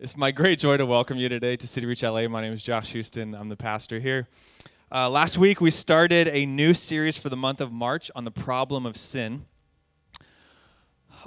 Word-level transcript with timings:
It's 0.00 0.16
my 0.16 0.30
great 0.30 0.60
joy 0.60 0.76
to 0.76 0.86
welcome 0.86 1.18
you 1.18 1.28
today 1.28 1.56
to 1.56 1.66
City 1.66 1.84
Reach 1.84 2.04
LA. 2.04 2.28
My 2.28 2.40
name 2.40 2.52
is 2.52 2.62
Josh 2.62 2.92
Houston. 2.92 3.34
I'm 3.34 3.48
the 3.48 3.56
pastor 3.56 3.98
here. 3.98 4.28
Uh, 4.92 5.10
last 5.10 5.38
week, 5.38 5.60
we 5.60 5.72
started 5.72 6.28
a 6.28 6.46
new 6.46 6.72
series 6.72 7.18
for 7.18 7.28
the 7.30 7.36
month 7.36 7.60
of 7.60 7.72
March 7.72 8.08
on 8.14 8.22
the 8.22 8.30
problem 8.30 8.86
of 8.86 8.96
sin. 8.96 9.46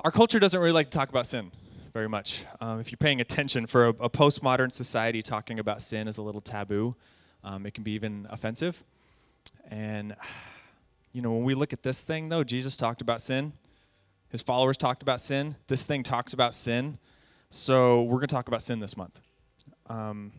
Our 0.05 0.11
culture 0.11 0.39
doesn't 0.39 0.57
really 0.57 0.71
like 0.71 0.89
to 0.89 0.97
talk 0.97 1.09
about 1.09 1.27
sin 1.27 1.51
very 1.91 2.07
much. 2.07 2.45
Um, 2.61 2.79
if 2.79 2.93
you're 2.93 2.97
paying 2.97 3.19
attention, 3.19 3.67
for 3.67 3.87
a, 3.87 3.89
a, 3.89 4.09
postmodern 4.09 4.71
society, 4.71 5.21
talking 5.21 5.59
about 5.59 5.81
sin 5.81 6.07
is 6.07 6.17
a 6.17 6.21
little 6.21 6.39
taboo. 6.39 6.95
Um, 7.43 7.65
it 7.65 7.73
can 7.73 7.83
be 7.83 7.91
even 7.91 8.25
offensive. 8.29 8.85
And, 9.69 10.15
you 11.11 11.21
know, 11.21 11.33
when 11.33 11.43
we 11.43 11.55
look 11.55 11.73
at 11.73 11.83
this 11.83 12.03
thing, 12.03 12.29
though, 12.29 12.45
Jesus 12.45 12.77
talked 12.77 13.01
about 13.01 13.19
sin, 13.19 13.51
his 14.29 14.41
followers 14.41 14.77
talked 14.77 15.01
about 15.01 15.19
sin, 15.19 15.57
this 15.67 15.83
thing 15.83 16.03
talks 16.03 16.31
about 16.31 16.53
sin. 16.53 16.99
So 17.53 18.03
we're 18.03 18.19
going 18.19 18.29
to 18.29 18.33
talk 18.33 18.47
about 18.47 18.61
sin 18.61 18.79
this 18.79 18.95
month. 18.95 19.19
Um, 19.87 20.31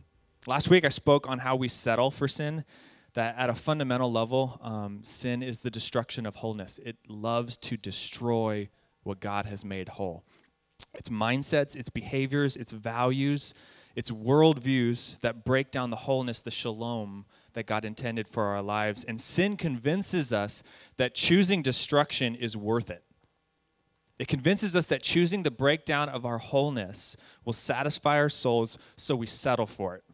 last 0.46 0.70
week 0.70 0.82
I 0.86 0.88
spoke 0.88 1.28
on 1.28 1.40
how 1.40 1.56
we 1.56 1.68
settle 1.68 2.10
for 2.10 2.26
sin. 2.26 2.64
That 3.12 3.36
at 3.36 3.50
a 3.50 3.54
fundamental 3.54 4.10
level, 4.10 4.58
um, 4.62 5.00
sin 5.02 5.42
is 5.42 5.58
the 5.58 5.70
destruction 5.70 6.24
of 6.24 6.36
wholeness. 6.36 6.80
It 6.82 6.96
loves 7.06 7.58
to 7.58 7.76
destroy 7.76 8.70
what 9.02 9.20
God 9.20 9.44
has 9.44 9.62
made 9.62 9.90
whole. 9.90 10.24
Its 10.94 11.10
mindsets, 11.10 11.76
its 11.76 11.90
behaviors, 11.90 12.56
its 12.56 12.72
values, 12.72 13.52
its 13.94 14.10
worldviews 14.10 15.20
that 15.20 15.44
break 15.44 15.70
down 15.70 15.90
the 15.90 15.96
wholeness, 15.96 16.40
the 16.40 16.50
shalom 16.50 17.26
that 17.52 17.66
God 17.66 17.84
intended 17.84 18.26
for 18.26 18.44
our 18.44 18.62
lives. 18.62 19.04
And 19.04 19.20
sin 19.20 19.58
convinces 19.58 20.32
us 20.32 20.62
that 20.96 21.14
choosing 21.14 21.60
destruction 21.60 22.34
is 22.34 22.56
worth 22.56 22.88
it. 22.88 23.04
It 24.18 24.28
convinces 24.28 24.76
us 24.76 24.86
that 24.86 25.02
choosing 25.02 25.42
the 25.42 25.50
breakdown 25.50 26.08
of 26.08 26.24
our 26.24 26.38
wholeness 26.38 27.16
will 27.44 27.52
satisfy 27.52 28.16
our 28.18 28.28
souls, 28.28 28.78
so 28.96 29.16
we 29.16 29.26
settle 29.26 29.66
for 29.66 29.96
it. 29.96 30.04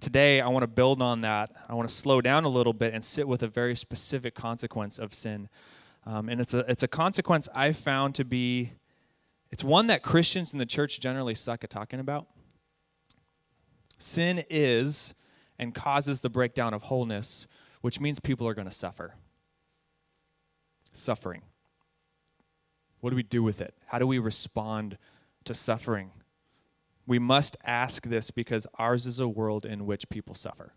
Today, 0.00 0.40
I 0.40 0.48
want 0.48 0.62
to 0.62 0.68
build 0.68 1.00
on 1.00 1.22
that. 1.22 1.50
I 1.68 1.74
want 1.74 1.88
to 1.88 1.94
slow 1.94 2.20
down 2.20 2.44
a 2.44 2.48
little 2.48 2.72
bit 2.72 2.92
and 2.92 3.04
sit 3.04 3.26
with 3.26 3.42
a 3.42 3.48
very 3.48 3.74
specific 3.74 4.34
consequence 4.34 4.98
of 4.98 5.14
sin. 5.14 5.48
Um, 6.04 6.28
and 6.28 6.40
it's 6.40 6.54
a, 6.54 6.64
it's 6.70 6.82
a 6.82 6.88
consequence 6.88 7.48
I 7.54 7.72
found 7.72 8.14
to 8.16 8.24
be, 8.24 8.72
it's 9.50 9.64
one 9.64 9.86
that 9.88 10.02
Christians 10.02 10.52
in 10.52 10.58
the 10.58 10.66
church 10.66 11.00
generally 11.00 11.34
suck 11.34 11.64
at 11.64 11.70
talking 11.70 11.98
about. 11.98 12.26
Sin 13.98 14.44
is 14.50 15.14
and 15.58 15.74
causes 15.74 16.20
the 16.20 16.30
breakdown 16.30 16.74
of 16.74 16.82
wholeness, 16.82 17.46
which 17.80 18.00
means 18.00 18.20
people 18.20 18.46
are 18.46 18.54
going 18.54 18.68
to 18.68 18.74
suffer. 18.74 19.14
Suffering. 20.92 21.42
What 23.00 23.10
do 23.10 23.16
we 23.16 23.22
do 23.22 23.42
with 23.42 23.60
it? 23.60 23.74
How 23.86 23.98
do 23.98 24.06
we 24.06 24.18
respond 24.18 24.98
to 25.44 25.54
suffering? 25.54 26.10
We 27.06 27.18
must 27.18 27.56
ask 27.64 28.04
this 28.04 28.30
because 28.30 28.66
ours 28.78 29.06
is 29.06 29.20
a 29.20 29.28
world 29.28 29.64
in 29.64 29.86
which 29.86 30.08
people 30.08 30.34
suffer. 30.34 30.72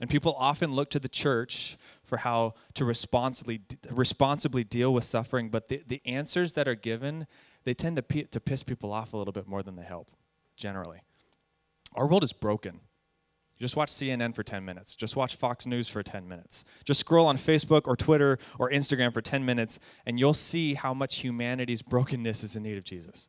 And 0.00 0.08
people 0.08 0.34
often 0.38 0.72
look 0.72 0.90
to 0.90 1.00
the 1.00 1.08
church 1.08 1.76
for 2.04 2.18
how 2.18 2.54
to 2.74 2.84
responsibly, 2.84 3.62
responsibly 3.90 4.62
deal 4.62 4.92
with 4.92 5.04
suffering, 5.04 5.48
but 5.48 5.68
the, 5.68 5.82
the 5.86 6.00
answers 6.04 6.52
that 6.52 6.68
are 6.68 6.76
given, 6.76 7.26
they 7.64 7.74
tend 7.74 7.96
to, 7.96 8.02
p- 8.02 8.24
to 8.24 8.38
piss 8.38 8.62
people 8.62 8.92
off 8.92 9.12
a 9.12 9.16
little 9.16 9.32
bit 9.32 9.48
more 9.48 9.62
than 9.62 9.74
they 9.74 9.82
help, 9.82 10.10
generally. 10.56 11.00
Our 11.94 12.06
world 12.06 12.22
is 12.22 12.32
broken. 12.32 12.80
Just 13.60 13.74
watch 13.74 13.90
CNN 13.90 14.34
for 14.34 14.42
10 14.42 14.64
minutes. 14.64 14.94
Just 14.94 15.16
watch 15.16 15.36
Fox 15.36 15.66
News 15.66 15.88
for 15.88 16.02
10 16.02 16.28
minutes. 16.28 16.64
Just 16.84 17.00
scroll 17.00 17.26
on 17.26 17.36
Facebook 17.36 17.82
or 17.86 17.96
Twitter 17.96 18.38
or 18.58 18.70
Instagram 18.70 19.12
for 19.12 19.20
10 19.20 19.44
minutes, 19.44 19.80
and 20.06 20.18
you'll 20.18 20.34
see 20.34 20.74
how 20.74 20.94
much 20.94 21.18
humanity's 21.18 21.82
brokenness 21.82 22.44
is 22.44 22.54
in 22.54 22.62
need 22.62 22.78
of 22.78 22.84
Jesus. 22.84 23.28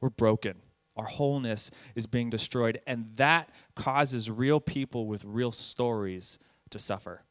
We're 0.00 0.10
broken. 0.10 0.56
Our 0.96 1.06
wholeness 1.06 1.70
is 1.94 2.06
being 2.06 2.30
destroyed, 2.30 2.80
and 2.86 3.16
that 3.16 3.50
causes 3.74 4.30
real 4.30 4.60
people 4.60 5.06
with 5.06 5.24
real 5.24 5.50
stories 5.50 6.38
to 6.70 6.78
suffer. 6.78 7.24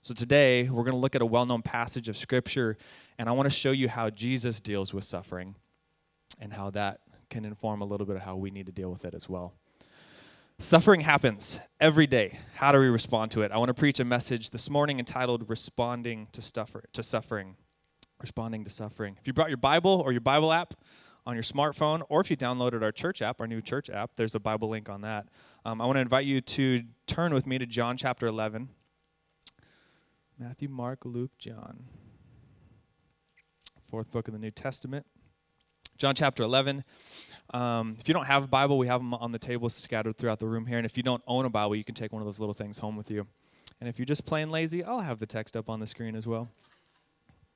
So 0.00 0.14
today, 0.14 0.68
we're 0.68 0.82
going 0.82 0.94
to 0.94 0.98
look 0.98 1.14
at 1.14 1.22
a 1.22 1.26
well 1.26 1.46
known 1.46 1.62
passage 1.62 2.08
of 2.08 2.16
Scripture, 2.16 2.76
and 3.18 3.28
I 3.28 3.32
want 3.32 3.46
to 3.46 3.54
show 3.54 3.70
you 3.70 3.88
how 3.88 4.10
Jesus 4.10 4.60
deals 4.60 4.92
with 4.92 5.04
suffering 5.04 5.54
and 6.40 6.54
how 6.54 6.70
that 6.70 7.00
can 7.30 7.44
inform 7.44 7.82
a 7.82 7.84
little 7.84 8.06
bit 8.06 8.16
of 8.16 8.22
how 8.22 8.36
we 8.36 8.50
need 8.50 8.66
to 8.66 8.72
deal 8.72 8.90
with 8.90 9.04
it 9.04 9.14
as 9.14 9.28
well. 9.28 9.54
Suffering 10.62 11.00
happens 11.00 11.58
every 11.80 12.06
day. 12.06 12.38
How 12.54 12.70
do 12.70 12.78
we 12.78 12.86
respond 12.86 13.32
to 13.32 13.42
it? 13.42 13.50
I 13.50 13.58
want 13.58 13.70
to 13.70 13.74
preach 13.74 13.98
a 13.98 14.04
message 14.04 14.50
this 14.50 14.70
morning 14.70 15.00
entitled 15.00 15.50
Responding 15.50 16.28
to, 16.30 16.40
Stuffer, 16.40 16.84
to 16.92 17.02
Suffering. 17.02 17.56
Responding 18.20 18.62
to 18.62 18.70
Suffering. 18.70 19.16
If 19.20 19.26
you 19.26 19.32
brought 19.32 19.48
your 19.48 19.56
Bible 19.56 20.00
or 20.04 20.12
your 20.12 20.20
Bible 20.20 20.52
app 20.52 20.74
on 21.26 21.34
your 21.34 21.42
smartphone, 21.42 22.02
or 22.08 22.20
if 22.20 22.30
you 22.30 22.36
downloaded 22.36 22.80
our 22.80 22.92
church 22.92 23.20
app, 23.20 23.40
our 23.40 23.48
new 23.48 23.60
church 23.60 23.90
app, 23.90 24.12
there's 24.14 24.36
a 24.36 24.40
Bible 24.40 24.68
link 24.68 24.88
on 24.88 25.00
that. 25.00 25.26
Um, 25.64 25.80
I 25.80 25.84
want 25.84 25.96
to 25.96 26.00
invite 26.00 26.26
you 26.26 26.40
to 26.40 26.84
turn 27.08 27.34
with 27.34 27.44
me 27.44 27.58
to 27.58 27.66
John 27.66 27.96
chapter 27.96 28.28
11. 28.28 28.68
Matthew, 30.38 30.68
Mark, 30.68 31.04
Luke, 31.04 31.32
John. 31.40 31.86
Fourth 33.90 34.12
book 34.12 34.28
of 34.28 34.32
the 34.32 34.38
New 34.38 34.52
Testament. 34.52 35.06
John 35.98 36.14
chapter 36.14 36.44
11. 36.44 36.84
Um, 37.52 37.96
if 38.00 38.08
you 38.08 38.14
don't 38.14 38.24
have 38.24 38.44
a 38.44 38.46
Bible, 38.46 38.78
we 38.78 38.86
have 38.86 39.00
them 39.00 39.12
on 39.14 39.32
the 39.32 39.38
tables 39.38 39.74
scattered 39.74 40.16
throughout 40.16 40.38
the 40.38 40.46
room 40.46 40.66
here. 40.66 40.78
And 40.78 40.86
if 40.86 40.96
you 40.96 41.02
don't 41.02 41.22
own 41.26 41.44
a 41.44 41.50
Bible, 41.50 41.76
you 41.76 41.84
can 41.84 41.94
take 41.94 42.12
one 42.12 42.22
of 42.22 42.26
those 42.26 42.40
little 42.40 42.54
things 42.54 42.78
home 42.78 42.96
with 42.96 43.10
you. 43.10 43.26
And 43.80 43.88
if 43.88 43.98
you're 43.98 44.06
just 44.06 44.24
plain 44.24 44.50
lazy, 44.50 44.82
I'll 44.82 45.00
have 45.00 45.18
the 45.18 45.26
text 45.26 45.56
up 45.56 45.68
on 45.68 45.80
the 45.80 45.86
screen 45.86 46.14
as 46.14 46.26
well. 46.26 46.48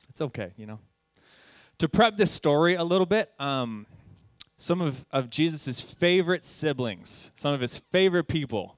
It's 0.08 0.20
okay, 0.20 0.52
you 0.56 0.66
know. 0.66 0.80
To 1.78 1.88
prep 1.88 2.16
this 2.16 2.30
story 2.30 2.74
a 2.74 2.84
little 2.84 3.06
bit, 3.06 3.32
um, 3.38 3.86
some 4.56 4.80
of, 4.80 5.04
of 5.12 5.30
Jesus' 5.30 5.80
favorite 5.80 6.44
siblings, 6.44 7.30
some 7.34 7.54
of 7.54 7.60
his 7.60 7.78
favorite 7.78 8.24
people, 8.24 8.76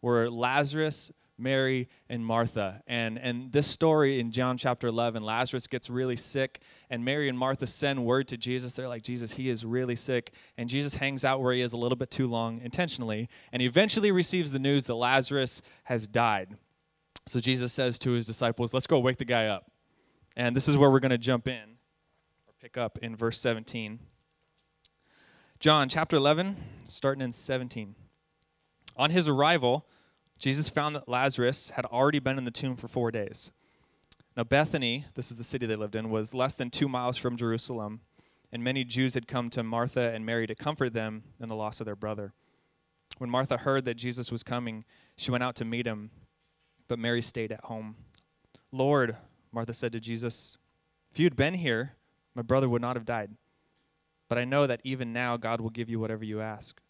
were 0.00 0.30
Lazarus 0.30 1.12
Mary, 1.38 1.88
and 2.08 2.24
Martha. 2.24 2.82
And, 2.86 3.18
and 3.18 3.52
this 3.52 3.66
story 3.66 4.20
in 4.20 4.32
John 4.32 4.58
chapter 4.58 4.88
11, 4.88 5.22
Lazarus 5.22 5.66
gets 5.66 5.88
really 5.88 6.16
sick, 6.16 6.60
and 6.90 7.04
Mary 7.04 7.28
and 7.28 7.38
Martha 7.38 7.66
send 7.66 8.04
word 8.04 8.28
to 8.28 8.36
Jesus. 8.36 8.74
They're 8.74 8.88
like, 8.88 9.02
Jesus, 9.02 9.32
he 9.32 9.48
is 9.48 9.64
really 9.64 9.96
sick. 9.96 10.32
And 10.56 10.68
Jesus 10.68 10.96
hangs 10.96 11.24
out 11.24 11.40
where 11.40 11.54
he 11.54 11.60
is 11.60 11.72
a 11.72 11.76
little 11.76 11.96
bit 11.96 12.10
too 12.10 12.26
long 12.26 12.60
intentionally, 12.60 13.28
and 13.52 13.62
he 13.62 13.68
eventually 13.68 14.10
receives 14.10 14.52
the 14.52 14.58
news 14.58 14.86
that 14.86 14.94
Lazarus 14.94 15.62
has 15.84 16.08
died. 16.08 16.56
So 17.26 17.40
Jesus 17.40 17.72
says 17.72 17.98
to 18.00 18.12
his 18.12 18.26
disciples, 18.26 18.72
Let's 18.74 18.86
go 18.86 18.98
wake 18.98 19.18
the 19.18 19.24
guy 19.24 19.46
up. 19.46 19.70
And 20.36 20.56
this 20.56 20.68
is 20.68 20.76
where 20.76 20.90
we're 20.90 21.00
going 21.00 21.10
to 21.10 21.18
jump 21.18 21.46
in 21.46 21.76
or 22.46 22.54
pick 22.60 22.76
up 22.78 22.98
in 23.02 23.16
verse 23.16 23.38
17. 23.40 23.98
John 25.60 25.88
chapter 25.88 26.16
11, 26.16 26.56
starting 26.84 27.22
in 27.22 27.32
17. 27.32 27.96
On 28.96 29.10
his 29.10 29.28
arrival, 29.28 29.86
Jesus 30.38 30.68
found 30.68 30.94
that 30.96 31.08
Lazarus 31.08 31.70
had 31.70 31.84
already 31.86 32.18
been 32.18 32.38
in 32.38 32.44
the 32.44 32.50
tomb 32.50 32.76
for 32.76 32.88
four 32.88 33.10
days. 33.10 33.50
Now, 34.36 34.44
Bethany, 34.44 35.06
this 35.14 35.30
is 35.30 35.36
the 35.36 35.44
city 35.44 35.66
they 35.66 35.76
lived 35.76 35.96
in, 35.96 36.10
was 36.10 36.32
less 36.32 36.54
than 36.54 36.70
two 36.70 36.88
miles 36.88 37.16
from 37.16 37.36
Jerusalem, 37.36 38.02
and 38.52 38.62
many 38.62 38.84
Jews 38.84 39.14
had 39.14 39.26
come 39.26 39.50
to 39.50 39.62
Martha 39.62 40.12
and 40.14 40.24
Mary 40.24 40.46
to 40.46 40.54
comfort 40.54 40.92
them 40.92 41.24
in 41.40 41.48
the 41.48 41.56
loss 41.56 41.80
of 41.80 41.86
their 41.86 41.96
brother. 41.96 42.32
When 43.18 43.30
Martha 43.30 43.56
heard 43.56 43.84
that 43.86 43.94
Jesus 43.94 44.30
was 44.30 44.44
coming, 44.44 44.84
she 45.16 45.32
went 45.32 45.42
out 45.42 45.56
to 45.56 45.64
meet 45.64 45.86
him, 45.86 46.10
but 46.86 47.00
Mary 47.00 47.20
stayed 47.20 47.50
at 47.50 47.64
home. 47.64 47.96
Lord, 48.70 49.16
Martha 49.50 49.72
said 49.72 49.92
to 49.92 50.00
Jesus, 50.00 50.56
if 51.10 51.18
you 51.18 51.26
had 51.26 51.36
been 51.36 51.54
here, 51.54 51.94
my 52.34 52.42
brother 52.42 52.68
would 52.68 52.82
not 52.82 52.94
have 52.94 53.04
died. 53.04 53.32
But 54.28 54.38
I 54.38 54.44
know 54.44 54.66
that 54.66 54.80
even 54.84 55.12
now 55.12 55.36
God 55.36 55.60
will 55.60 55.70
give 55.70 55.88
you 55.88 55.98
whatever 55.98 56.24
you 56.24 56.40
ask. 56.40 56.80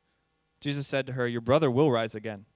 Jesus 0.60 0.86
said 0.86 1.06
to 1.06 1.12
her, 1.14 1.26
Your 1.26 1.40
brother 1.40 1.70
will 1.70 1.90
rise 1.90 2.14
again. 2.14 2.46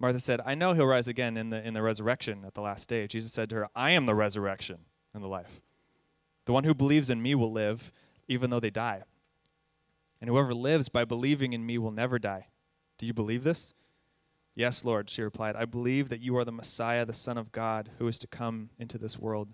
Martha 0.00 0.18
said, 0.18 0.40
I 0.46 0.54
know 0.54 0.72
he'll 0.72 0.86
rise 0.86 1.06
again 1.06 1.36
in 1.36 1.50
the, 1.50 1.64
in 1.64 1.74
the 1.74 1.82
resurrection 1.82 2.42
at 2.46 2.54
the 2.54 2.62
last 2.62 2.88
day. 2.88 3.06
Jesus 3.06 3.32
said 3.32 3.50
to 3.50 3.56
her, 3.56 3.68
I 3.76 3.90
am 3.90 4.06
the 4.06 4.14
resurrection 4.14 4.78
and 5.12 5.22
the 5.22 5.28
life. 5.28 5.60
The 6.46 6.54
one 6.54 6.64
who 6.64 6.74
believes 6.74 7.10
in 7.10 7.20
me 7.20 7.34
will 7.34 7.52
live, 7.52 7.92
even 8.26 8.48
though 8.48 8.60
they 8.60 8.70
die. 8.70 9.02
And 10.18 10.30
whoever 10.30 10.54
lives 10.54 10.88
by 10.88 11.04
believing 11.04 11.52
in 11.52 11.66
me 11.66 11.76
will 11.76 11.90
never 11.90 12.18
die. 12.18 12.48
Do 12.96 13.04
you 13.04 13.12
believe 13.12 13.44
this? 13.44 13.74
Yes, 14.54 14.84
Lord, 14.84 15.10
she 15.10 15.22
replied. 15.22 15.54
I 15.54 15.66
believe 15.66 16.08
that 16.08 16.20
you 16.20 16.36
are 16.38 16.44
the 16.44 16.52
Messiah, 16.52 17.04
the 17.04 17.12
Son 17.12 17.36
of 17.36 17.52
God, 17.52 17.90
who 17.98 18.08
is 18.08 18.18
to 18.20 18.26
come 18.26 18.70
into 18.78 18.98
this 18.98 19.18
world. 19.18 19.48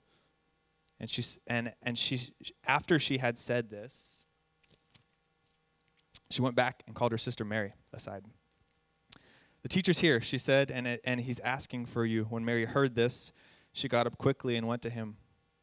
And 0.99 1.11
she 1.11 1.23
and 1.47 1.75
and 1.83 1.99
she 1.99 2.31
after 2.67 2.99
she 2.99 3.19
had 3.19 3.37
said 3.37 3.69
this, 3.69 4.25
she 6.31 6.41
went 6.41 6.57
back 6.57 6.83
and 6.87 6.97
called 6.97 7.13
her 7.13 7.19
sister 7.19 7.45
Mary 7.45 7.75
aside. 7.93 8.25
The 9.67 9.71
teacher's 9.71 9.99
here, 9.99 10.21
she 10.21 10.39
said, 10.39 10.71
and, 10.71 11.01
and 11.03 11.21
he's 11.23 11.41
asking 11.41 11.87
for 11.87 12.07
you. 12.07 12.27
When 12.31 12.45
Mary 12.45 12.67
heard 12.67 12.95
this, 12.95 13.33
she 13.73 13.89
got 13.89 14.07
up 14.07 14.17
quickly 14.17 14.55
and 14.55 14.69
went 14.69 14.81
to 14.83 14.91
him. 14.91 15.17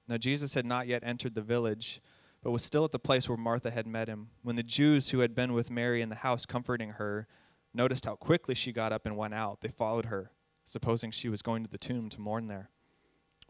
Now, 0.09 0.17
Jesus 0.17 0.55
had 0.55 0.65
not 0.65 0.88
yet 0.88 1.03
entered 1.05 1.35
the 1.35 1.41
village, 1.41 2.01
but 2.41 2.51
was 2.51 2.63
still 2.63 2.83
at 2.83 2.91
the 2.91 3.00
place 3.00 3.29
where 3.29 3.38
Martha 3.38 3.71
had 3.71 3.88
met 3.88 4.09
him. 4.09 4.27
When 4.41 4.57
the 4.57 4.61
Jews 4.61 5.11
who 5.11 5.19
had 5.19 5.33
been 5.33 5.53
with 5.53 5.71
Mary 5.71 6.01
in 6.01 6.09
the 6.09 6.15
house 6.15 6.45
comforting 6.45 6.89
her 6.89 7.27
noticed 7.73 8.05
how 8.05 8.17
quickly 8.17 8.53
she 8.53 8.73
got 8.73 8.91
up 8.91 9.05
and 9.05 9.15
went 9.15 9.35
out, 9.35 9.61
they 9.61 9.69
followed 9.69 10.07
her, 10.07 10.31
supposing 10.65 11.09
she 11.09 11.29
was 11.29 11.41
going 11.41 11.63
to 11.63 11.71
the 11.71 11.77
tomb 11.77 12.09
to 12.09 12.19
mourn 12.19 12.47
there. 12.47 12.71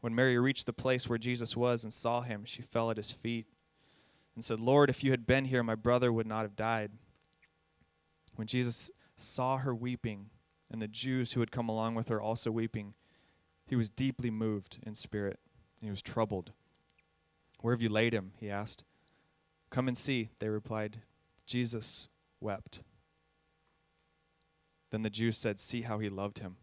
When 0.01 0.13
Mary 0.13 0.37
reached 0.37 0.67
the 0.67 0.71
place 0.71 1.09
where 1.09 1.17
Jesus 1.17 1.57
was 1.57 1.83
and 1.83 1.91
saw 1.91 2.21
him, 2.21 2.45
she 2.45 2.61
fell 2.61 2.91
at 2.91 2.97
his 2.97 3.11
feet 3.11 3.47
and 4.35 4.43
said, 4.43 4.59
Lord, 4.59 4.91
if 4.91 5.03
you 5.03 5.09
had 5.09 5.25
been 5.25 5.45
here, 5.45 5.63
my 5.63 5.73
brother 5.73 6.13
would 6.13 6.27
not 6.27 6.43
have 6.43 6.55
died. 6.55 6.91
When 8.35 8.45
Jesus 8.45 8.91
saw 9.15 9.57
her 9.57 9.73
weeping, 9.73 10.29
and 10.73 10.81
the 10.81 10.87
Jews 10.87 11.33
who 11.33 11.39
had 11.39 11.51
come 11.51 11.69
along 11.69 11.93
with 11.93 12.09
her 12.09 12.19
also 12.19 12.49
weeping, 12.49 12.95
he 13.67 13.75
was 13.75 13.89
deeply 13.89 14.31
moved 14.31 14.79
in 14.81 14.95
spirit, 14.95 15.39
and 15.79 15.87
he 15.87 15.91
was 15.91 16.01
troubled. 16.01 16.51
Where 17.61 17.75
have 17.75 17.81
you 17.81 17.89
laid 17.89 18.13
him? 18.13 18.31
he 18.39 18.49
asked. 18.49 18.83
Come 19.69 19.87
and 19.87 19.95
see, 19.97 20.31
they 20.39 20.49
replied. 20.49 21.01
Jesus 21.45 22.07
wept. 22.41 22.81
Then 24.89 25.03
the 25.03 25.09
Jews 25.11 25.37
said, 25.37 25.59
See 25.59 25.83
how 25.83 25.99
he 25.99 26.09
loved 26.09 26.39
him. 26.39 26.57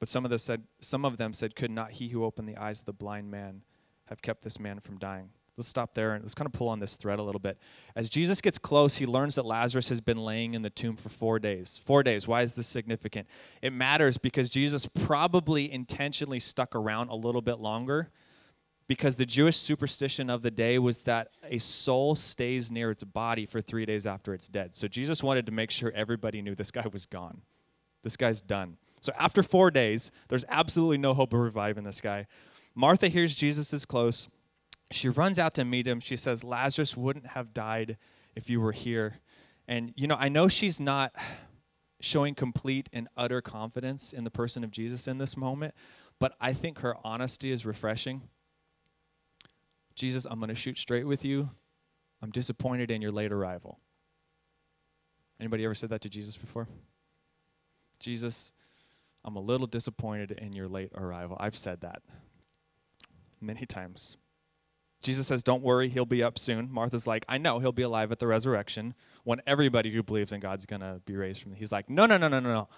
But 0.00 0.08
some 0.08 0.26
of, 0.26 0.40
said, 0.40 0.64
some 0.80 1.04
of 1.04 1.16
them 1.16 1.32
said, 1.32 1.54
Could 1.54 1.70
not 1.70 1.92
he 1.92 2.08
who 2.08 2.24
opened 2.24 2.48
the 2.48 2.56
eyes 2.56 2.80
of 2.80 2.86
the 2.86 2.92
blind 2.92 3.30
man 3.30 3.62
have 4.06 4.20
kept 4.20 4.42
this 4.42 4.58
man 4.58 4.80
from 4.80 4.98
dying? 4.98 5.30
Let's 5.56 5.68
stop 5.68 5.94
there 5.94 6.12
and 6.12 6.22
let's 6.22 6.34
kind 6.34 6.46
of 6.46 6.52
pull 6.52 6.68
on 6.68 6.80
this 6.80 6.96
thread 6.96 7.18
a 7.18 7.22
little 7.22 7.38
bit. 7.38 7.58
As 7.94 8.10
Jesus 8.10 8.42
gets 8.42 8.58
close, 8.58 8.96
he 8.96 9.06
learns 9.06 9.36
that 9.36 9.46
Lazarus 9.46 9.88
has 9.88 10.02
been 10.02 10.18
laying 10.18 10.52
in 10.52 10.60
the 10.60 10.68
tomb 10.68 10.96
for 10.96 11.08
four 11.08 11.38
days. 11.38 11.80
Four 11.82 12.02
days. 12.02 12.28
Why 12.28 12.42
is 12.42 12.54
this 12.54 12.66
significant? 12.66 13.26
It 13.62 13.72
matters 13.72 14.18
because 14.18 14.50
Jesus 14.50 14.86
probably 14.86 15.72
intentionally 15.72 16.40
stuck 16.40 16.76
around 16.76 17.08
a 17.08 17.14
little 17.14 17.40
bit 17.40 17.58
longer 17.58 18.10
because 18.86 19.16
the 19.16 19.24
Jewish 19.24 19.56
superstition 19.56 20.28
of 20.28 20.42
the 20.42 20.50
day 20.50 20.78
was 20.78 20.98
that 21.00 21.28
a 21.42 21.58
soul 21.58 22.14
stays 22.14 22.70
near 22.70 22.90
its 22.90 23.02
body 23.02 23.46
for 23.46 23.62
three 23.62 23.86
days 23.86 24.06
after 24.06 24.34
it's 24.34 24.48
dead. 24.48 24.74
So 24.74 24.88
Jesus 24.88 25.22
wanted 25.22 25.46
to 25.46 25.52
make 25.52 25.70
sure 25.70 25.90
everybody 25.94 26.42
knew 26.42 26.54
this 26.54 26.70
guy 26.70 26.86
was 26.92 27.06
gone. 27.06 27.40
This 28.04 28.16
guy's 28.16 28.42
done. 28.42 28.76
So 29.00 29.12
after 29.18 29.42
four 29.42 29.70
days, 29.70 30.10
there's 30.28 30.44
absolutely 30.50 30.98
no 30.98 31.14
hope 31.14 31.32
of 31.32 31.40
reviving 31.40 31.84
this 31.84 32.00
guy. 32.00 32.26
Martha 32.74 33.08
hears 33.08 33.34
Jesus 33.34 33.72
is 33.72 33.86
close. 33.86 34.28
She 34.90 35.08
runs 35.08 35.38
out 35.38 35.54
to 35.54 35.64
meet 35.64 35.86
him. 35.86 36.00
She 36.00 36.16
says, 36.16 36.44
Lazarus 36.44 36.96
wouldn't 36.96 37.28
have 37.28 37.52
died 37.52 37.96
if 38.34 38.48
you 38.48 38.60
were 38.60 38.72
here. 38.72 39.20
And, 39.66 39.92
you 39.96 40.06
know, 40.06 40.16
I 40.16 40.28
know 40.28 40.48
she's 40.48 40.80
not 40.80 41.12
showing 42.00 42.34
complete 42.34 42.88
and 42.92 43.08
utter 43.16 43.40
confidence 43.40 44.12
in 44.12 44.24
the 44.24 44.30
person 44.30 44.62
of 44.62 44.70
Jesus 44.70 45.08
in 45.08 45.18
this 45.18 45.36
moment, 45.36 45.74
but 46.18 46.34
I 46.40 46.52
think 46.52 46.80
her 46.80 46.96
honesty 47.02 47.50
is 47.50 47.66
refreshing. 47.66 48.22
Jesus, 49.94 50.26
I'm 50.30 50.38
going 50.38 50.50
to 50.50 50.54
shoot 50.54 50.78
straight 50.78 51.06
with 51.06 51.24
you. 51.24 51.50
I'm 52.22 52.30
disappointed 52.30 52.90
in 52.90 53.02
your 53.02 53.12
late 53.12 53.32
arrival. 53.32 53.80
Anybody 55.40 55.64
ever 55.64 55.74
said 55.74 55.90
that 55.90 56.02
to 56.02 56.08
Jesus 56.08 56.36
before? 56.36 56.68
Jesus, 57.98 58.52
I'm 59.24 59.36
a 59.36 59.40
little 59.40 59.66
disappointed 59.66 60.32
in 60.32 60.52
your 60.52 60.68
late 60.68 60.92
arrival. 60.94 61.36
I've 61.40 61.56
said 61.56 61.80
that 61.80 62.02
many 63.40 63.66
times. 63.66 64.16
Jesus 65.02 65.26
says, 65.26 65.42
Don't 65.42 65.62
worry, 65.62 65.88
he'll 65.88 66.06
be 66.06 66.22
up 66.22 66.38
soon. 66.38 66.70
Martha's 66.72 67.06
like, 67.06 67.24
I 67.28 67.38
know 67.38 67.58
he'll 67.58 67.72
be 67.72 67.82
alive 67.82 68.12
at 68.12 68.18
the 68.18 68.26
resurrection 68.26 68.94
when 69.24 69.40
everybody 69.46 69.92
who 69.92 70.02
believes 70.02 70.32
in 70.32 70.40
God's 70.40 70.66
going 70.66 70.80
to 70.80 71.00
be 71.04 71.16
raised 71.16 71.42
from 71.42 71.52
the. 71.52 71.56
He's 71.56 71.72
like, 71.72 71.88
No, 71.90 72.06
no, 72.06 72.16
no, 72.16 72.28
no, 72.28 72.40
no, 72.40 72.52
no. 72.52 72.68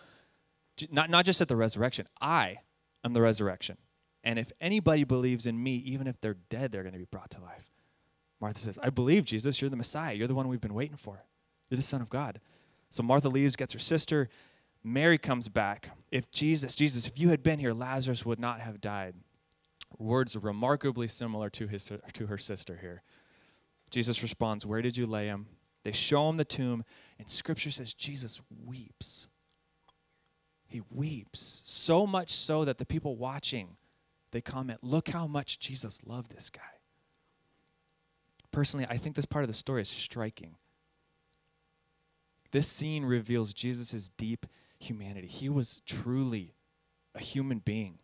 Not, 0.91 1.11
not 1.11 1.25
just 1.25 1.41
at 1.41 1.49
the 1.49 1.57
resurrection. 1.57 2.07
I 2.21 2.59
am 3.05 3.13
the 3.13 3.23
resurrection. 3.23 3.79
And 4.23 4.39
if 4.39 4.53
anybody 4.61 5.05
believes 5.05 5.47
in 5.47 5.63
me, 5.63 5.77
even 5.77 6.07
if 6.07 6.21
they're 6.21 6.37
dead, 6.51 6.73
they're 6.73 6.83
going 6.83 6.93
to 6.93 6.99
be 6.99 7.07
brought 7.11 7.31
to 7.31 7.41
life. 7.41 7.71
Martha 8.41 8.61
says, 8.61 8.79
I 8.83 8.91
believe, 8.91 9.25
Jesus. 9.25 9.61
You're 9.61 9.71
the 9.71 9.77
Messiah. 9.77 10.15
You're 10.15 10.29
the 10.29 10.35
one 10.35 10.49
we've 10.49 10.61
been 10.61 10.75
waiting 10.75 10.97
for. 10.97 11.25
You're 11.71 11.77
the 11.77 11.83
Son 11.83 12.01
of 12.01 12.09
God. 12.09 12.41
So 12.91 13.03
Martha 13.03 13.29
leaves, 13.29 13.57
gets 13.57 13.73
her 13.73 13.79
sister. 13.79 14.29
Mary 14.85 15.19
comes 15.19 15.49
back. 15.49 15.91
If 16.11 16.31
Jesus, 16.31 16.75
Jesus, 16.75 17.07
if 17.07 17.19
you 17.19 17.31
had 17.31 17.43
been 17.43 17.59
here, 17.59 17.73
Lazarus 17.73 18.25
would 18.25 18.39
not 18.39 18.61
have 18.61 18.81
died. 18.81 19.15
Words 19.97 20.37
remarkably 20.37 21.09
similar 21.09 21.49
to, 21.51 21.67
his, 21.67 21.91
to 22.13 22.27
her 22.27 22.39
sister 22.39 22.79
here. 22.81 23.03
Jesus 23.91 24.23
responds, 24.23 24.67
Where 24.67 24.83
did 24.83 24.97
you 24.97 25.07
lay 25.07 25.27
him? 25.27 25.47
They 25.85 25.93
show 25.93 26.29
him 26.29 26.37
the 26.37 26.45
tomb, 26.45 26.85
and 27.19 27.31
scripture 27.31 27.71
says 27.71 27.95
Jesus 27.95 28.41
weeps. 28.65 29.29
He 30.67 30.83
weeps. 30.91 31.63
So 31.65 32.07
much 32.07 32.31
so 32.31 32.65
that 32.65 32.79
the 32.79 32.85
people 32.85 33.17
watching, 33.17 33.77
they 34.33 34.41
comment, 34.41 34.81
Look 34.83 35.09
how 35.09 35.27
much 35.27 35.59
Jesus 35.59 36.07
loved 36.07 36.31
this 36.31 36.51
guy. 36.51 36.61
Personally, 38.53 38.87
I 38.89 38.99
think 38.99 39.17
this 39.17 39.27
part 39.27 39.45
of 39.45 39.49
the 39.49 39.55
story 39.55 39.83
is 39.83 39.89
striking. 39.89 40.57
This 42.51 42.67
scene 42.67 43.05
reveals 43.05 43.53
Jesus' 43.53 44.11
deep 44.17 44.47
humanity. 44.79 45.27
He 45.27 45.49
was 45.49 45.83
truly 45.87 46.55
a 47.15 47.21
human 47.21 47.59
being, 47.59 47.99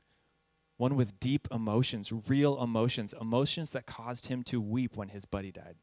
one 0.76 0.97
with 0.97 1.21
deep 1.21 1.47
emotions, 1.53 2.12
real 2.29 2.62
emotions, 2.62 3.15
emotions 3.21 3.71
that 3.71 3.87
caused 3.87 4.26
him 4.26 4.43
to 4.44 4.61
weep 4.61 4.97
when 4.97 5.09
his 5.09 5.25
buddy 5.25 5.53
died. 5.53 5.76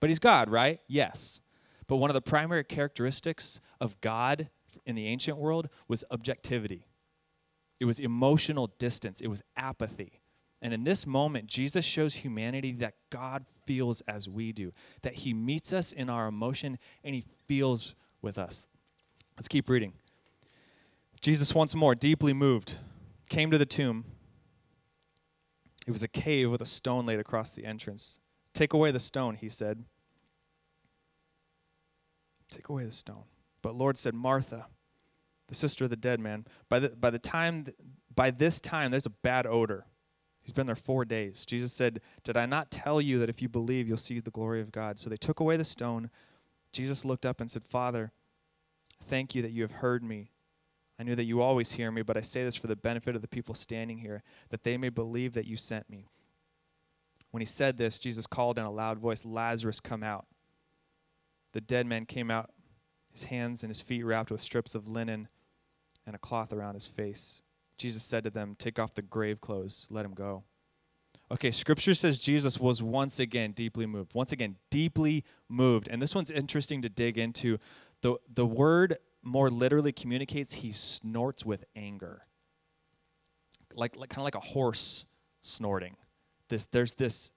But 0.00 0.10
he's 0.10 0.18
God, 0.18 0.48
right? 0.48 0.80
Yes. 0.86 1.40
But 1.86 1.96
one 1.96 2.08
of 2.08 2.14
the 2.14 2.22
primary 2.22 2.64
characteristics 2.64 3.60
of 3.80 4.00
God 4.00 4.48
in 4.86 4.94
the 4.94 5.06
ancient 5.06 5.38
world 5.38 5.68
was 5.88 6.04
objectivity. 6.10 6.86
It 7.80 7.84
was 7.84 7.98
emotional 7.98 8.68
distance, 8.78 9.20
it 9.20 9.28
was 9.28 9.42
apathy. 9.56 10.20
And 10.62 10.74
in 10.74 10.84
this 10.84 11.06
moment, 11.06 11.46
Jesus 11.46 11.84
shows 11.84 12.16
humanity 12.16 12.72
that 12.72 12.94
God 13.08 13.46
feels 13.64 14.02
as 14.02 14.28
we 14.28 14.52
do, 14.52 14.72
that 15.02 15.14
he 15.14 15.32
meets 15.32 15.72
us 15.72 15.90
in 15.90 16.10
our 16.10 16.28
emotion 16.28 16.78
and 17.02 17.14
he 17.14 17.24
feels 17.48 17.94
with 18.20 18.36
us. 18.36 18.66
Let's 19.36 19.48
keep 19.48 19.70
reading. 19.70 19.94
Jesus, 21.22 21.54
once 21.54 21.74
more, 21.74 21.94
deeply 21.94 22.34
moved, 22.34 22.76
came 23.30 23.50
to 23.50 23.56
the 23.56 23.64
tomb. 23.64 24.04
It 25.86 25.92
was 25.92 26.02
a 26.02 26.08
cave 26.08 26.50
with 26.50 26.60
a 26.60 26.66
stone 26.66 27.06
laid 27.06 27.18
across 27.18 27.50
the 27.50 27.64
entrance. 27.64 28.18
Take 28.52 28.74
away 28.74 28.90
the 28.90 29.00
stone, 29.00 29.36
he 29.36 29.48
said. 29.48 29.84
Take 32.50 32.68
away 32.68 32.84
the 32.84 32.92
stone. 32.92 33.24
But 33.62 33.74
Lord 33.74 33.96
said, 33.96 34.12
Martha, 34.12 34.66
the 35.48 35.54
sister 35.54 35.84
of 35.84 35.90
the 35.90 35.96
dead 35.96 36.20
man, 36.20 36.44
by 36.68 36.80
the, 36.80 36.90
by 36.90 37.10
the 37.10 37.18
time, 37.18 37.66
by 38.14 38.30
this 38.30 38.60
time, 38.60 38.90
there's 38.90 39.06
a 39.06 39.10
bad 39.10 39.46
odor. 39.46 39.86
He's 40.42 40.52
been 40.52 40.66
there 40.66 40.76
four 40.76 41.04
days. 41.04 41.46
Jesus 41.46 41.72
said, 41.72 42.00
Did 42.24 42.36
I 42.36 42.46
not 42.46 42.70
tell 42.70 43.00
you 43.00 43.18
that 43.18 43.28
if 43.28 43.40
you 43.40 43.48
believe, 43.48 43.86
you'll 43.86 43.98
see 43.98 44.20
the 44.20 44.30
glory 44.30 44.60
of 44.60 44.72
God? 44.72 44.98
So 44.98 45.08
they 45.08 45.16
took 45.16 45.38
away 45.38 45.56
the 45.56 45.64
stone. 45.64 46.10
Jesus 46.72 47.04
looked 47.04 47.26
up 47.26 47.40
and 47.40 47.50
said, 47.50 47.62
Father, 47.62 48.12
thank 49.06 49.34
you 49.34 49.42
that 49.42 49.52
you 49.52 49.62
have 49.62 49.72
heard 49.72 50.02
me. 50.02 50.30
I 51.00 51.02
knew 51.02 51.14
that 51.14 51.24
you 51.24 51.40
always 51.40 51.72
hear 51.72 51.90
me, 51.90 52.02
but 52.02 52.18
I 52.18 52.20
say 52.20 52.44
this 52.44 52.56
for 52.56 52.66
the 52.66 52.76
benefit 52.76 53.16
of 53.16 53.22
the 53.22 53.28
people 53.28 53.54
standing 53.54 53.98
here, 54.00 54.22
that 54.50 54.64
they 54.64 54.76
may 54.76 54.90
believe 54.90 55.32
that 55.32 55.46
you 55.46 55.56
sent 55.56 55.88
me. 55.88 56.10
When 57.30 57.40
he 57.40 57.46
said 57.46 57.78
this, 57.78 57.98
Jesus 57.98 58.26
called 58.26 58.58
in 58.58 58.66
a 58.66 58.70
loud 58.70 58.98
voice, 58.98 59.24
Lazarus, 59.24 59.80
come 59.80 60.02
out. 60.02 60.26
The 61.54 61.62
dead 61.62 61.86
man 61.86 62.04
came 62.04 62.30
out, 62.30 62.50
his 63.10 63.24
hands 63.24 63.62
and 63.62 63.70
his 63.70 63.80
feet 63.80 64.02
wrapped 64.02 64.30
with 64.30 64.42
strips 64.42 64.74
of 64.74 64.88
linen 64.88 65.28
and 66.06 66.14
a 66.14 66.18
cloth 66.18 66.52
around 66.52 66.74
his 66.74 66.86
face. 66.86 67.40
Jesus 67.78 68.02
said 68.02 68.22
to 68.24 68.30
them, 68.30 68.54
Take 68.58 68.78
off 68.78 68.92
the 68.92 69.00
grave 69.00 69.40
clothes, 69.40 69.86
let 69.88 70.04
him 70.04 70.12
go. 70.12 70.44
Okay, 71.32 71.50
scripture 71.50 71.94
says 71.94 72.18
Jesus 72.18 72.58
was 72.60 72.82
once 72.82 73.18
again 73.18 73.52
deeply 73.52 73.86
moved. 73.86 74.14
Once 74.14 74.32
again, 74.32 74.56
deeply 74.70 75.24
moved. 75.48 75.88
And 75.88 76.02
this 76.02 76.14
one's 76.14 76.30
interesting 76.30 76.82
to 76.82 76.90
dig 76.90 77.16
into. 77.16 77.56
The, 78.02 78.16
the 78.32 78.44
word 78.46 78.98
more 79.22 79.50
literally 79.50 79.92
communicates 79.92 80.54
he 80.54 80.72
snorts 80.72 81.44
with 81.44 81.64
anger. 81.76 82.22
Like, 83.74 83.96
like 83.96 84.10
kind 84.10 84.20
of 84.20 84.24
like 84.24 84.34
a 84.34 84.40
horse 84.40 85.04
snorting. 85.40 85.96
This, 86.48 86.66
there's 86.66 86.94
this 86.94 87.30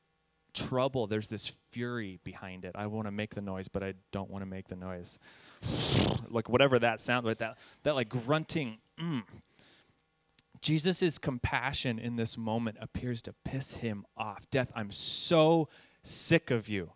trouble, 0.53 1.07
there's 1.07 1.27
this 1.27 1.53
fury 1.71 2.19
behind 2.23 2.65
it. 2.65 2.71
I 2.75 2.87
want 2.87 3.07
to 3.07 3.11
make 3.11 3.35
the 3.35 3.41
noise, 3.41 3.67
but 3.67 3.83
I 3.83 3.93
don't 4.11 4.29
want 4.29 4.41
to 4.43 4.45
make 4.49 4.67
the 4.67 4.75
noise. 4.75 5.19
like 6.29 6.49
whatever 6.49 6.79
that 6.79 7.01
sounds 7.01 7.25
like, 7.25 7.39
that, 7.39 7.57
that 7.83 7.95
like 7.95 8.09
grunting. 8.09 8.77
Mm, 8.99 9.23
Jesus' 10.61 11.17
compassion 11.17 11.99
in 11.99 12.15
this 12.15 12.37
moment 12.37 12.77
appears 12.79 13.21
to 13.23 13.33
piss 13.43 13.73
him 13.73 14.05
off. 14.15 14.49
Death, 14.49 14.71
I'm 14.73 14.91
so 14.91 15.67
sick 16.01 16.51
of 16.51 16.69
you. 16.69 16.93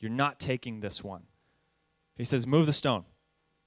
You're 0.00 0.10
not 0.10 0.38
taking 0.38 0.80
this 0.80 1.02
one. 1.02 1.22
He 2.16 2.24
says, 2.24 2.46
Move 2.46 2.66
the 2.66 2.72
stone. 2.72 3.04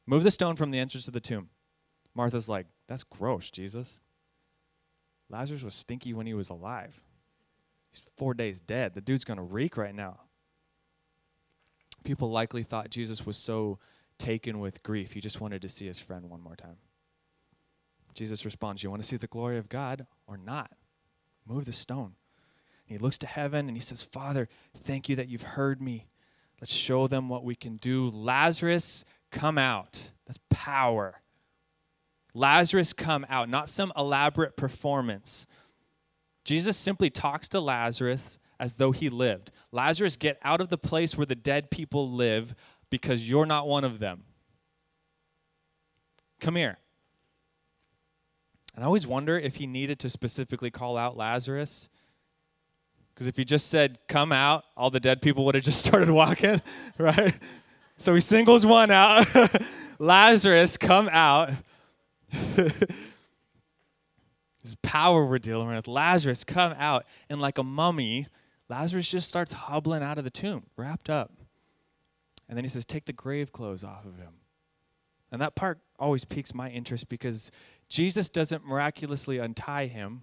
Move 0.08 0.24
the 0.24 0.32
stone 0.32 0.56
from 0.56 0.72
the 0.72 0.80
entrance 0.80 1.08
of 1.08 1.14
the 1.14 1.20
tomb. 1.20 1.50
Martha's 2.16 2.50
like, 2.50 2.66
That's 2.88 3.04
gross, 3.04 3.52
Jesus. 3.52 4.00
Lazarus 5.30 5.62
was 5.62 5.76
stinky 5.76 6.14
when 6.14 6.26
he 6.26 6.34
was 6.34 6.50
alive. 6.50 7.02
He's 7.92 8.02
four 8.16 8.34
days 8.34 8.62
dead. 8.62 8.96
The 8.96 9.02
dude's 9.02 9.26
going 9.26 9.38
to 9.38 9.44
reek 9.44 9.76
right 9.76 9.94
now. 9.94 10.22
People 12.06 12.32
likely 12.32 12.64
thought 12.64 12.90
Jesus 12.90 13.26
was 13.26 13.36
so 13.36 13.80
taken 14.18 14.60
with 14.60 14.84
grief, 14.84 15.12
he 15.12 15.22
just 15.22 15.42
wanted 15.42 15.62
to 15.62 15.70
see 15.70 15.86
his 15.86 16.00
friend 16.00 16.30
one 16.30 16.42
more 16.42 16.56
time. 16.56 16.78
Jesus 18.14 18.46
responds, 18.46 18.82
You 18.82 18.90
want 18.90 19.02
to 19.02 19.08
see 19.08 19.18
the 19.18 19.28
glory 19.28 19.58
of 19.58 19.70
God 19.70 20.08
or 20.26 20.38
not? 20.38 20.72
Move 21.46 21.66
the 21.66 21.74
stone. 21.74 22.16
And 22.88 22.98
he 22.98 22.98
looks 22.98 23.18
to 23.20 23.28
heaven 23.28 23.68
and 23.68 23.78
he 23.78 23.82
says, 23.82 24.02
Father, 24.02 24.50
thank 24.84 25.08
you 25.08 25.16
that 25.16 25.28
you've 25.28 25.44
heard 25.44 25.82
me. 25.82 26.08
Let's 26.60 26.74
show 26.74 27.08
them 27.08 27.30
what 27.30 27.44
we 27.44 27.54
can 27.56 27.78
do. 27.78 28.10
Lazarus, 28.10 29.06
come 29.32 29.58
out. 29.58 30.12
That's 30.26 30.40
power. 30.50 31.22
Lazarus, 32.34 32.94
come 32.94 33.26
out. 33.30 33.50
Not 33.50 33.70
some 33.70 33.92
elaborate 33.98 34.58
performance. 34.58 35.48
Jesus 36.46 36.78
simply 36.78 37.10
talks 37.10 37.50
to 37.50 37.60
Lazarus 37.60 38.40
as 38.60 38.76
though 38.76 38.92
he 38.92 39.10
lived. 39.10 39.52
Lazarus, 39.72 40.18
get 40.18 40.40
out 40.44 40.62
of 40.62 40.70
the 40.70 40.78
place 40.78 41.18
where 41.18 41.26
the 41.26 41.36
dead 41.36 41.72
people 41.72 42.10
live. 42.10 42.56
because 42.90 43.28
you're 43.30 43.46
not 43.46 43.68
one 43.68 43.84
of 43.84 44.00
them. 44.00 44.24
Come 46.40 46.56
here. 46.56 46.78
And 48.76 48.84
I 48.84 48.88
always 48.88 49.08
wonder 49.08 49.38
if 49.38 49.56
he 49.56 49.68
needed 49.68 50.00
to 50.00 50.10
specifically 50.10 50.70
call 50.70 50.98
out 50.98 51.18
Lazarus. 51.18 51.90
Because 53.14 53.28
if 53.28 53.36
he 53.36 53.44
just 53.44 53.68
said, 53.68 53.98
come 54.08 54.32
out, 54.32 54.64
all 54.76 54.92
the 54.92 55.00
dead 55.00 55.22
people 55.22 55.44
would 55.46 55.56
have 55.56 55.64
just 55.64 55.84
started 55.86 56.12
walking, 56.12 56.62
right? 56.98 57.36
So 57.98 58.14
he 58.14 58.22
singles 58.22 58.66
one 58.66 58.92
out 58.92 59.26
Lazarus, 60.00 60.78
come 60.78 61.10
out. 61.12 61.52
this 62.56 62.76
power 64.82 65.26
we're 65.26 65.40
dealing 65.40 65.68
with. 65.70 65.88
Lazarus, 65.88 66.44
come 66.44 66.74
out. 66.78 67.06
And 67.30 67.42
like 67.42 67.58
a 67.58 67.64
mummy, 67.64 68.28
Lazarus 68.70 69.10
just 69.10 69.28
starts 69.28 69.54
hobbling 69.54 70.04
out 70.04 70.18
of 70.18 70.24
the 70.24 70.30
tomb, 70.30 70.66
wrapped 70.76 71.10
up. 71.10 71.32
And 72.48 72.56
then 72.56 72.64
he 72.64 72.70
says, 72.70 72.86
Take 72.86 73.06
the 73.06 73.14
grave 73.14 73.52
clothes 73.52 73.84
off 73.84 74.06
of 74.06 74.18
him. 74.18 74.34
And 75.32 75.42
that 75.42 75.56
part 75.56 75.80
always 76.00 76.26
piques 76.26 76.54
my 76.54 76.70
interest 76.70 77.10
because 77.10 77.52
Jesus 77.90 78.30
doesn't 78.30 78.66
miraculously 78.66 79.40
untie 79.40 79.88
him. 79.88 80.22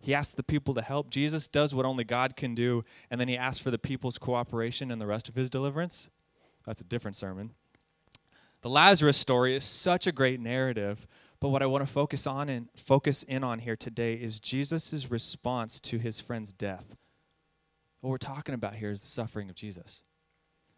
He 0.00 0.14
asks 0.14 0.34
the 0.34 0.42
people 0.42 0.74
to 0.74 0.82
help. 0.82 1.10
Jesus 1.10 1.46
does 1.46 1.74
what 1.74 1.84
only 1.84 2.04
God 2.04 2.34
can 2.34 2.54
do, 2.54 2.84
and 3.10 3.20
then 3.20 3.28
he 3.28 3.36
asks 3.36 3.62
for 3.62 3.70
the 3.70 3.78
people's 3.78 4.18
cooperation 4.18 4.90
in 4.90 4.98
the 4.98 5.06
rest 5.06 5.28
of 5.28 5.34
his 5.34 5.50
deliverance. 5.50 6.08
That's 6.64 6.80
a 6.80 6.84
different 6.84 7.16
sermon. 7.16 7.50
The 8.62 8.70
Lazarus 8.70 9.16
story 9.16 9.54
is 9.54 9.64
such 9.64 10.06
a 10.06 10.12
great 10.12 10.40
narrative, 10.40 11.06
but 11.38 11.48
what 11.48 11.62
I 11.62 11.66
want 11.66 11.86
to 11.86 11.92
focus 11.92 12.26
on 12.26 12.48
and 12.48 12.68
focus 12.76 13.22
in 13.22 13.42
on 13.42 13.60
here 13.60 13.76
today 13.76 14.14
is 14.14 14.40
Jesus' 14.40 15.10
response 15.10 15.80
to 15.80 15.98
his 15.98 16.20
friend's 16.20 16.52
death. 16.52 16.96
What 18.00 18.10
we're 18.10 18.18
talking 18.18 18.54
about 18.54 18.76
here 18.76 18.90
is 18.90 19.00
the 19.02 19.08
suffering 19.08 19.48
of 19.48 19.54
Jesus. 19.56 20.02